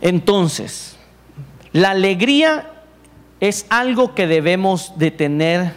Entonces, 0.00 0.96
la 1.72 1.90
alegría 1.90 2.70
es 3.40 3.66
algo 3.68 4.14
que 4.14 4.28
debemos 4.28 4.92
de 4.96 5.10
tener 5.10 5.72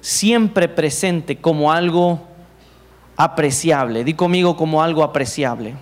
siempre 0.00 0.68
presente 0.68 1.36
como 1.36 1.70
algo 1.70 2.20
apreciable. 3.16 4.02
Di 4.02 4.14
conmigo 4.14 4.56
como 4.56 4.82
algo 4.82 5.04
apreciable. 5.04 5.74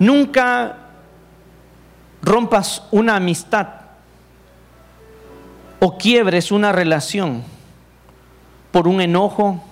Nunca 0.00 0.78
rompas 2.22 2.82
una 2.90 3.14
amistad 3.14 3.68
o 5.78 5.96
quiebres 5.96 6.50
una 6.50 6.72
relación 6.72 7.51
por 8.72 8.88
un 8.88 9.00
enojo, 9.00 9.62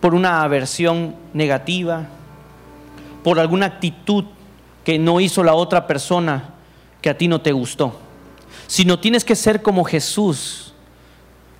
por 0.00 0.14
una 0.14 0.42
aversión 0.42 1.14
negativa, 1.32 2.06
por 3.22 3.38
alguna 3.38 3.66
actitud 3.66 4.24
que 4.82 4.98
no 4.98 5.20
hizo 5.20 5.44
la 5.44 5.54
otra 5.54 5.86
persona 5.86 6.54
que 7.00 7.10
a 7.10 7.18
ti 7.18 7.28
no 7.28 7.40
te 7.40 7.52
gustó. 7.52 7.98
Sino 8.66 8.98
tienes 8.98 9.24
que 9.24 9.36
ser 9.36 9.62
como 9.62 9.84
Jesús, 9.84 10.74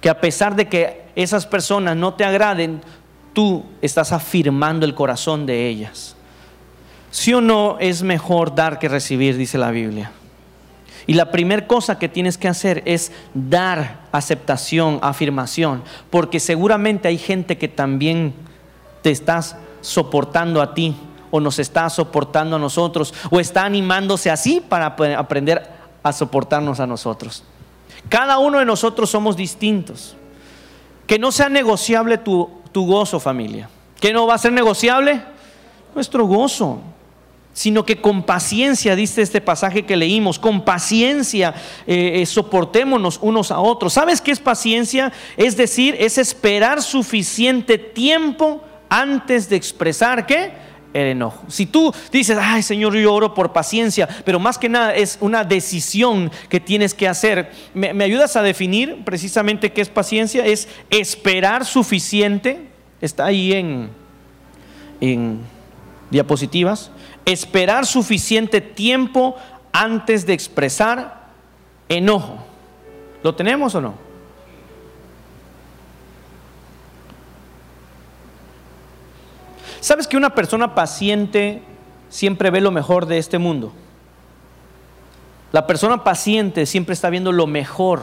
que 0.00 0.08
a 0.08 0.20
pesar 0.20 0.56
de 0.56 0.68
que 0.68 1.04
esas 1.14 1.46
personas 1.46 1.96
no 1.96 2.14
te 2.14 2.24
agraden, 2.24 2.80
tú 3.32 3.64
estás 3.82 4.12
afirmando 4.12 4.86
el 4.86 4.94
corazón 4.94 5.44
de 5.44 5.68
ellas. 5.68 6.16
Si 7.10 7.34
o 7.34 7.40
no 7.40 7.78
es 7.78 8.02
mejor 8.02 8.54
dar 8.54 8.78
que 8.78 8.88
recibir, 8.88 9.36
dice 9.36 9.58
la 9.58 9.70
Biblia. 9.70 10.12
Y 11.06 11.14
la 11.14 11.30
primera 11.30 11.66
cosa 11.66 11.98
que 11.98 12.08
tienes 12.08 12.36
que 12.36 12.48
hacer 12.48 12.82
es 12.84 13.12
dar 13.32 14.00
aceptación, 14.10 14.98
afirmación, 15.02 15.82
porque 16.10 16.40
seguramente 16.40 17.08
hay 17.08 17.18
gente 17.18 17.58
que 17.58 17.68
también 17.68 18.34
te 19.02 19.10
estás 19.10 19.56
soportando 19.82 20.60
a 20.60 20.74
ti 20.74 20.96
o 21.30 21.38
nos 21.38 21.58
está 21.60 21.88
soportando 21.90 22.56
a 22.56 22.58
nosotros 22.58 23.14
o 23.30 23.38
está 23.38 23.64
animándose 23.64 24.30
así 24.30 24.60
para 24.60 24.86
aprender 25.16 25.62
a 26.02 26.12
soportarnos 26.12 26.80
a 26.80 26.86
nosotros. 26.86 27.44
Cada 28.08 28.38
uno 28.38 28.58
de 28.58 28.64
nosotros 28.64 29.10
somos 29.10 29.36
distintos. 29.36 30.16
Que 31.06 31.18
no 31.20 31.30
sea 31.30 31.48
negociable 31.48 32.18
tu, 32.18 32.50
tu 32.72 32.84
gozo, 32.86 33.20
familia. 33.20 33.68
¿Qué 34.00 34.12
no 34.12 34.26
va 34.26 34.34
a 34.34 34.38
ser 34.38 34.52
negociable? 34.52 35.22
Nuestro 35.94 36.26
gozo 36.26 36.80
sino 37.56 37.86
que 37.86 38.02
con 38.02 38.22
paciencia, 38.22 38.94
dice 38.94 39.22
este 39.22 39.40
pasaje 39.40 39.86
que 39.86 39.96
leímos, 39.96 40.38
con 40.38 40.62
paciencia 40.62 41.54
eh, 41.86 42.20
eh, 42.20 42.26
soportémonos 42.26 43.18
unos 43.22 43.50
a 43.50 43.60
otros. 43.60 43.94
¿Sabes 43.94 44.20
qué 44.20 44.30
es 44.30 44.40
paciencia? 44.40 45.10
Es 45.38 45.56
decir, 45.56 45.96
es 45.98 46.18
esperar 46.18 46.82
suficiente 46.82 47.78
tiempo 47.78 48.62
antes 48.90 49.48
de 49.48 49.56
expresar 49.56 50.26
qué? 50.26 50.52
El 50.92 51.06
enojo. 51.06 51.44
Si 51.48 51.64
tú 51.64 51.94
dices, 52.12 52.36
ay 52.38 52.62
Señor, 52.62 52.94
yo 52.94 53.14
oro 53.14 53.32
por 53.32 53.54
paciencia, 53.54 54.06
pero 54.26 54.38
más 54.38 54.58
que 54.58 54.68
nada 54.68 54.94
es 54.94 55.16
una 55.22 55.42
decisión 55.42 56.30
que 56.50 56.60
tienes 56.60 56.92
que 56.92 57.08
hacer. 57.08 57.50
¿Me, 57.72 57.94
me 57.94 58.04
ayudas 58.04 58.36
a 58.36 58.42
definir 58.42 59.02
precisamente 59.02 59.72
qué 59.72 59.80
es 59.80 59.88
paciencia? 59.88 60.44
Es 60.44 60.68
esperar 60.90 61.64
suficiente. 61.64 62.66
Está 63.00 63.24
ahí 63.24 63.54
en, 63.54 63.88
en 65.00 65.40
diapositivas 66.10 66.90
esperar 67.26 67.84
suficiente 67.84 68.60
tiempo 68.60 69.36
antes 69.72 70.24
de 70.24 70.32
expresar 70.32 71.26
enojo. 71.88 72.38
¿Lo 73.22 73.34
tenemos 73.34 73.74
o 73.74 73.80
no? 73.80 73.94
¿Sabes 79.80 80.06
que 80.06 80.16
una 80.16 80.34
persona 80.34 80.74
paciente 80.74 81.62
siempre 82.08 82.50
ve 82.50 82.60
lo 82.60 82.70
mejor 82.70 83.06
de 83.06 83.18
este 83.18 83.38
mundo? 83.38 83.72
La 85.52 85.66
persona 85.66 86.04
paciente 86.04 86.64
siempre 86.64 86.94
está 86.94 87.10
viendo 87.10 87.32
lo 87.32 87.46
mejor, 87.46 88.02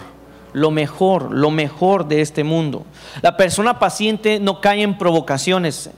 lo 0.53 0.69
mejor, 0.69 1.31
lo 1.31 1.49
mejor 1.49 2.07
de 2.07 2.21
este 2.21 2.43
mundo. 2.43 2.85
La 3.21 3.37
persona 3.37 3.79
paciente 3.79 4.39
no 4.39 4.61
cae 4.61 4.81
en 4.81 4.97
provocaciones 4.97 5.89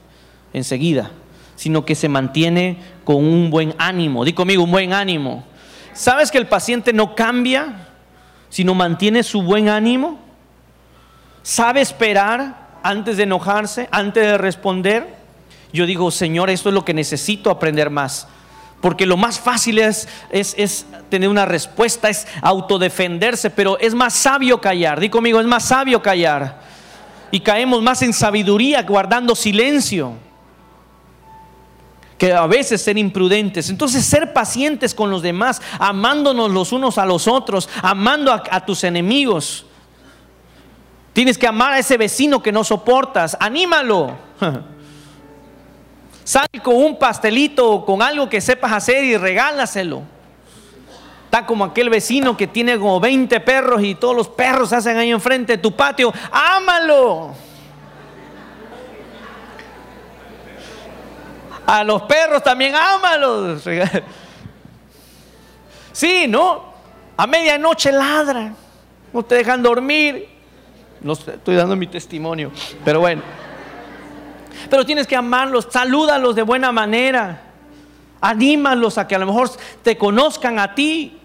enseguida 0.54 1.12
sino 1.56 1.86
que 1.86 1.96
se 1.96 2.10
mantiene 2.10 2.78
con 3.04 3.18
un 3.18 3.50
buen 3.50 3.74
ánimo. 3.78 4.26
Di 4.26 4.34
conmigo, 4.34 4.64
un 4.64 4.72
buen 4.72 4.94
ánimo. 4.94 5.44
¿Sabes 5.94 6.32
que 6.32 6.38
el 6.38 6.48
paciente 6.48 6.92
no 6.94 7.16
cambia, 7.16 7.88
sino 8.50 8.76
mantiene 8.76 9.24
su 9.24 9.42
buen 9.42 9.70
ánimo? 9.70 10.20
¿Sabe 11.42 11.82
esperar 11.82 12.80
antes 12.84 13.18
de 13.18 13.24
enojarse, 13.24 13.88
antes 13.92 14.24
de 14.24 14.38
responder? 14.38 15.16
Yo 15.72 15.86
digo, 15.86 16.12
Señor, 16.12 16.50
esto 16.50 16.70
es 16.70 16.76
lo 16.76 16.84
que 16.84 16.94
necesito 16.94 17.50
aprender 17.50 17.90
más. 17.90 18.28
Porque 18.82 19.06
lo 19.06 19.18
más 19.18 19.40
fácil 19.40 19.80
es, 19.80 20.08
es, 20.32 20.86
tener 21.10 21.30
una 21.30 21.46
respuesta, 21.46 22.10
es 22.10 22.28
autodefenderse, 22.42 23.50
pero 23.50 23.80
es 23.80 23.96
más 23.96 24.14
sabio 24.14 24.60
callar. 24.60 25.00
Di 25.00 25.10
conmigo, 25.10 25.40
es 25.40 25.48
más 25.48 25.66
sabio 25.66 26.02
callar. 26.02 26.62
Y 27.32 27.40
caemos 27.40 27.82
más 27.82 28.02
en 28.02 28.14
sabiduría 28.14 28.84
guardando 28.84 29.36
silencio 29.36 30.14
que 32.18 32.34
a 32.34 32.48
veces 32.48 32.82
ser 32.82 32.98
imprudentes. 32.98 33.70
Entonces 33.70 34.06
ser 34.06 34.34
pacientes 34.34 34.94
con 34.94 35.12
los 35.12 35.22
demás, 35.22 35.62
amándonos 35.80 36.52
los 36.52 36.72
unos 36.72 36.98
a 36.98 37.06
los 37.06 37.28
otros, 37.28 37.70
amando 37.82 38.32
a, 38.32 38.66
tus 38.66 38.84
enemigos. 38.84 39.66
Tienes 41.14 41.38
que 41.38 41.48
amar 41.48 41.74
a 41.74 41.80
ese 41.80 41.98
vecino 41.98 42.42
que 42.42 42.52
no 42.52 42.64
soportas, 42.64 43.38
anímalo. 43.40 44.16
Sal 46.24 46.48
con 46.64 46.76
un 46.76 46.98
pastelito 46.98 47.72
o 47.72 47.86
con 47.86 48.02
algo 48.02 48.28
que 48.28 48.42
sepas 48.42 48.72
hacer 48.72 49.04
y 49.04 49.16
regálaselo. 49.16 50.02
Está 51.26 51.46
como 51.46 51.66
aquel 51.66 51.90
vecino 51.90 52.36
que 52.36 52.48
tiene 52.48 52.80
como 52.80 53.00
20 53.00 53.40
perros 53.42 53.84
y 53.84 53.96
todos 53.96 54.16
los 54.16 54.28
perros 54.30 54.74
hacen 54.74 54.98
ahí 54.98 55.12
enfrente 55.12 55.54
de 55.54 55.58
tu 55.58 55.74
patio. 55.74 56.14
Ámalo. 56.32 57.45
A 61.66 61.84
los 61.84 62.04
perros 62.04 62.44
también 62.44 62.76
ámalos. 62.76 63.64
Sí, 65.92 66.26
¿no? 66.28 66.74
A 67.16 67.26
medianoche 67.26 67.92
ladran. 67.92 68.56
No 69.14 69.24
te 69.24 69.36
dejan 69.36 69.64
dormir. 69.64 70.28
No 71.02 71.14
estoy 71.14 71.56
dando 71.56 71.76
mi 71.76 71.88
testimonio, 71.88 72.52
pero 72.84 73.00
bueno. 73.00 73.22
Pero 74.70 74.86
tienes 74.86 75.08
que 75.08 75.16
amarlos, 75.16 75.68
salúdalos 75.70 76.36
de 76.36 76.42
buena 76.42 76.72
manera. 76.72 77.42
Anímalos 78.20 78.98
a 78.98 79.08
que 79.08 79.16
a 79.16 79.20
lo 79.20 79.26
mejor 79.26 79.52
te 79.84 79.98
conozcan 79.98 80.60
a 80.60 80.76
ti 80.76 81.20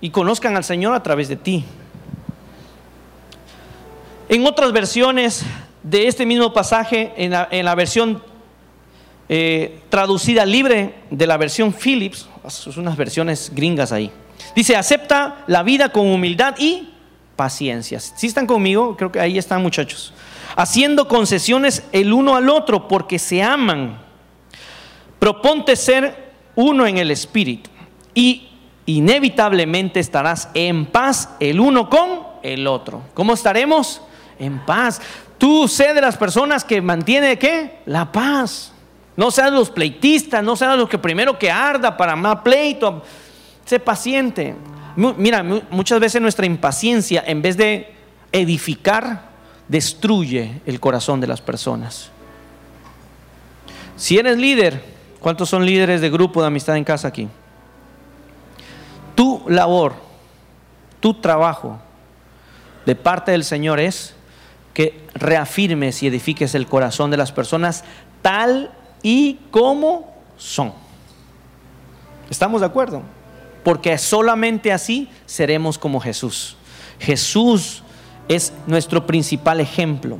y 0.00 0.10
conozcan 0.10 0.56
al 0.56 0.64
Señor 0.64 0.94
a 0.94 1.02
través 1.02 1.28
de 1.28 1.36
ti. 1.36 1.64
En 4.28 4.46
otras 4.46 4.72
versiones 4.72 5.44
de 5.82 6.08
este 6.08 6.24
mismo 6.24 6.52
pasaje, 6.52 7.12
en 7.16 7.32
la, 7.32 7.48
en 7.50 7.64
la 7.64 7.74
versión 7.74 8.22
eh, 9.28 9.80
traducida 9.88 10.46
libre 10.46 10.94
de 11.10 11.26
la 11.26 11.36
versión 11.36 11.72
Philips, 11.72 12.28
son 12.48 12.78
unas 12.78 12.96
versiones 12.96 13.50
gringas 13.54 13.92
ahí. 13.92 14.10
Dice, 14.54 14.76
acepta 14.76 15.44
la 15.46 15.62
vida 15.62 15.90
con 15.90 16.06
humildad 16.06 16.54
y 16.58 16.90
paciencia. 17.34 18.00
Si 18.00 18.26
están 18.26 18.46
conmigo, 18.46 18.96
creo 18.96 19.12
que 19.12 19.20
ahí 19.20 19.38
están 19.38 19.62
muchachos. 19.62 20.12
Haciendo 20.56 21.08
concesiones 21.08 21.82
el 21.92 22.12
uno 22.12 22.36
al 22.36 22.48
otro 22.48 22.88
porque 22.88 23.18
se 23.18 23.42
aman. 23.42 23.98
Proponte 25.18 25.76
ser 25.76 26.32
uno 26.54 26.86
en 26.86 26.98
el 26.98 27.10
espíritu 27.10 27.68
y 28.14 28.48
inevitablemente 28.86 30.00
estarás 30.00 30.48
en 30.54 30.86
paz 30.86 31.30
el 31.40 31.60
uno 31.60 31.90
con 31.90 32.20
el 32.42 32.66
otro. 32.66 33.02
¿Cómo 33.12 33.34
estaremos? 33.34 34.00
En 34.38 34.64
paz. 34.64 35.00
Tú 35.36 35.68
sé 35.68 35.92
de 35.92 36.00
las 36.00 36.16
personas 36.16 36.64
que 36.64 36.80
mantiene 36.80 37.38
qué? 37.38 37.80
La 37.84 38.10
paz. 38.10 38.72
No 39.16 39.30
sean 39.30 39.54
los 39.54 39.70
pleitistas, 39.70 40.44
no 40.44 40.56
sean 40.56 40.78
los 40.78 40.88
que 40.88 40.98
primero 40.98 41.38
que 41.38 41.50
arda 41.50 41.96
para 41.96 42.14
más 42.14 42.40
pleito. 42.40 43.02
Sé 43.64 43.80
paciente. 43.80 44.54
Mira, 44.96 45.42
muchas 45.70 46.00
veces 46.00 46.20
nuestra 46.20 46.46
impaciencia, 46.46 47.22
en 47.26 47.42
vez 47.42 47.56
de 47.56 47.94
edificar, 48.32 49.30
destruye 49.68 50.60
el 50.66 50.80
corazón 50.80 51.20
de 51.20 51.26
las 51.26 51.40
personas. 51.40 52.10
Si 53.96 54.18
eres 54.18 54.36
líder, 54.36 54.84
¿cuántos 55.20 55.48
son 55.48 55.64
líderes 55.64 56.00
de 56.00 56.10
grupo 56.10 56.40
de 56.42 56.48
amistad 56.48 56.76
en 56.76 56.84
casa 56.84 57.08
aquí? 57.08 57.28
Tu 59.14 59.42
labor, 59.48 59.94
tu 61.00 61.14
trabajo 61.14 61.78
de 62.84 62.94
parte 62.94 63.32
del 63.32 63.44
Señor 63.44 63.80
es 63.80 64.14
que 64.74 65.06
reafirmes 65.14 66.02
y 66.02 66.06
edifiques 66.06 66.54
el 66.54 66.66
corazón 66.66 67.10
de 67.10 67.16
las 67.16 67.32
personas 67.32 67.84
tal 68.20 68.70
y 69.02 69.38
como 69.50 70.14
son. 70.36 70.72
¿Estamos 72.30 72.60
de 72.60 72.66
acuerdo? 72.66 73.02
Porque 73.64 73.96
solamente 73.98 74.72
así 74.72 75.08
seremos 75.26 75.78
como 75.78 76.00
Jesús. 76.00 76.56
Jesús 76.98 77.82
es 78.28 78.52
nuestro 78.66 79.06
principal 79.06 79.60
ejemplo. 79.60 80.18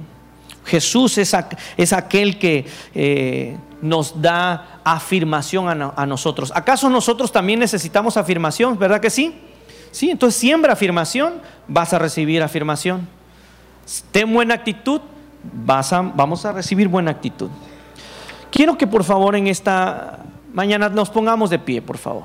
Jesús 0.64 1.16
es, 1.18 1.34
es 1.76 1.92
aquel 1.92 2.38
que 2.38 2.66
eh, 2.94 3.56
nos 3.80 4.20
da 4.20 4.80
afirmación 4.84 5.68
a, 5.68 5.92
a, 5.96 6.06
nosotros. 6.06 6.52
¿Acaso 6.54 6.90
nosotros 6.90 7.30
también 7.30 7.60
necesitamos 7.60 8.16
afirmación? 8.16 8.78
¿Verdad 8.78 9.00
que 9.00 9.10
sí? 9.10 9.34
Sí, 9.92 10.10
entonces 10.10 10.38
siembra 10.38 10.72
afirmación, 10.72 11.40
vas 11.68 11.92
a 11.92 11.98
recibir 11.98 12.42
afirmación. 12.42 13.08
Ten 14.10 14.32
buena 14.32 14.54
actitud, 14.54 15.00
vas 15.42 15.92
a, 15.92 16.02
vamos 16.02 16.44
a 16.44 16.52
recibir 16.52 16.88
buena 16.88 17.12
actitud. 17.12 17.48
Quiero 18.50 18.78
que 18.78 18.86
por 18.86 19.04
favor 19.04 19.36
en 19.36 19.46
esta 19.46 20.20
mañana 20.52 20.88
nos 20.88 21.10
pongamos 21.10 21.50
de 21.50 21.58
pie, 21.58 21.82
por 21.82 21.98
favor. 21.98 22.24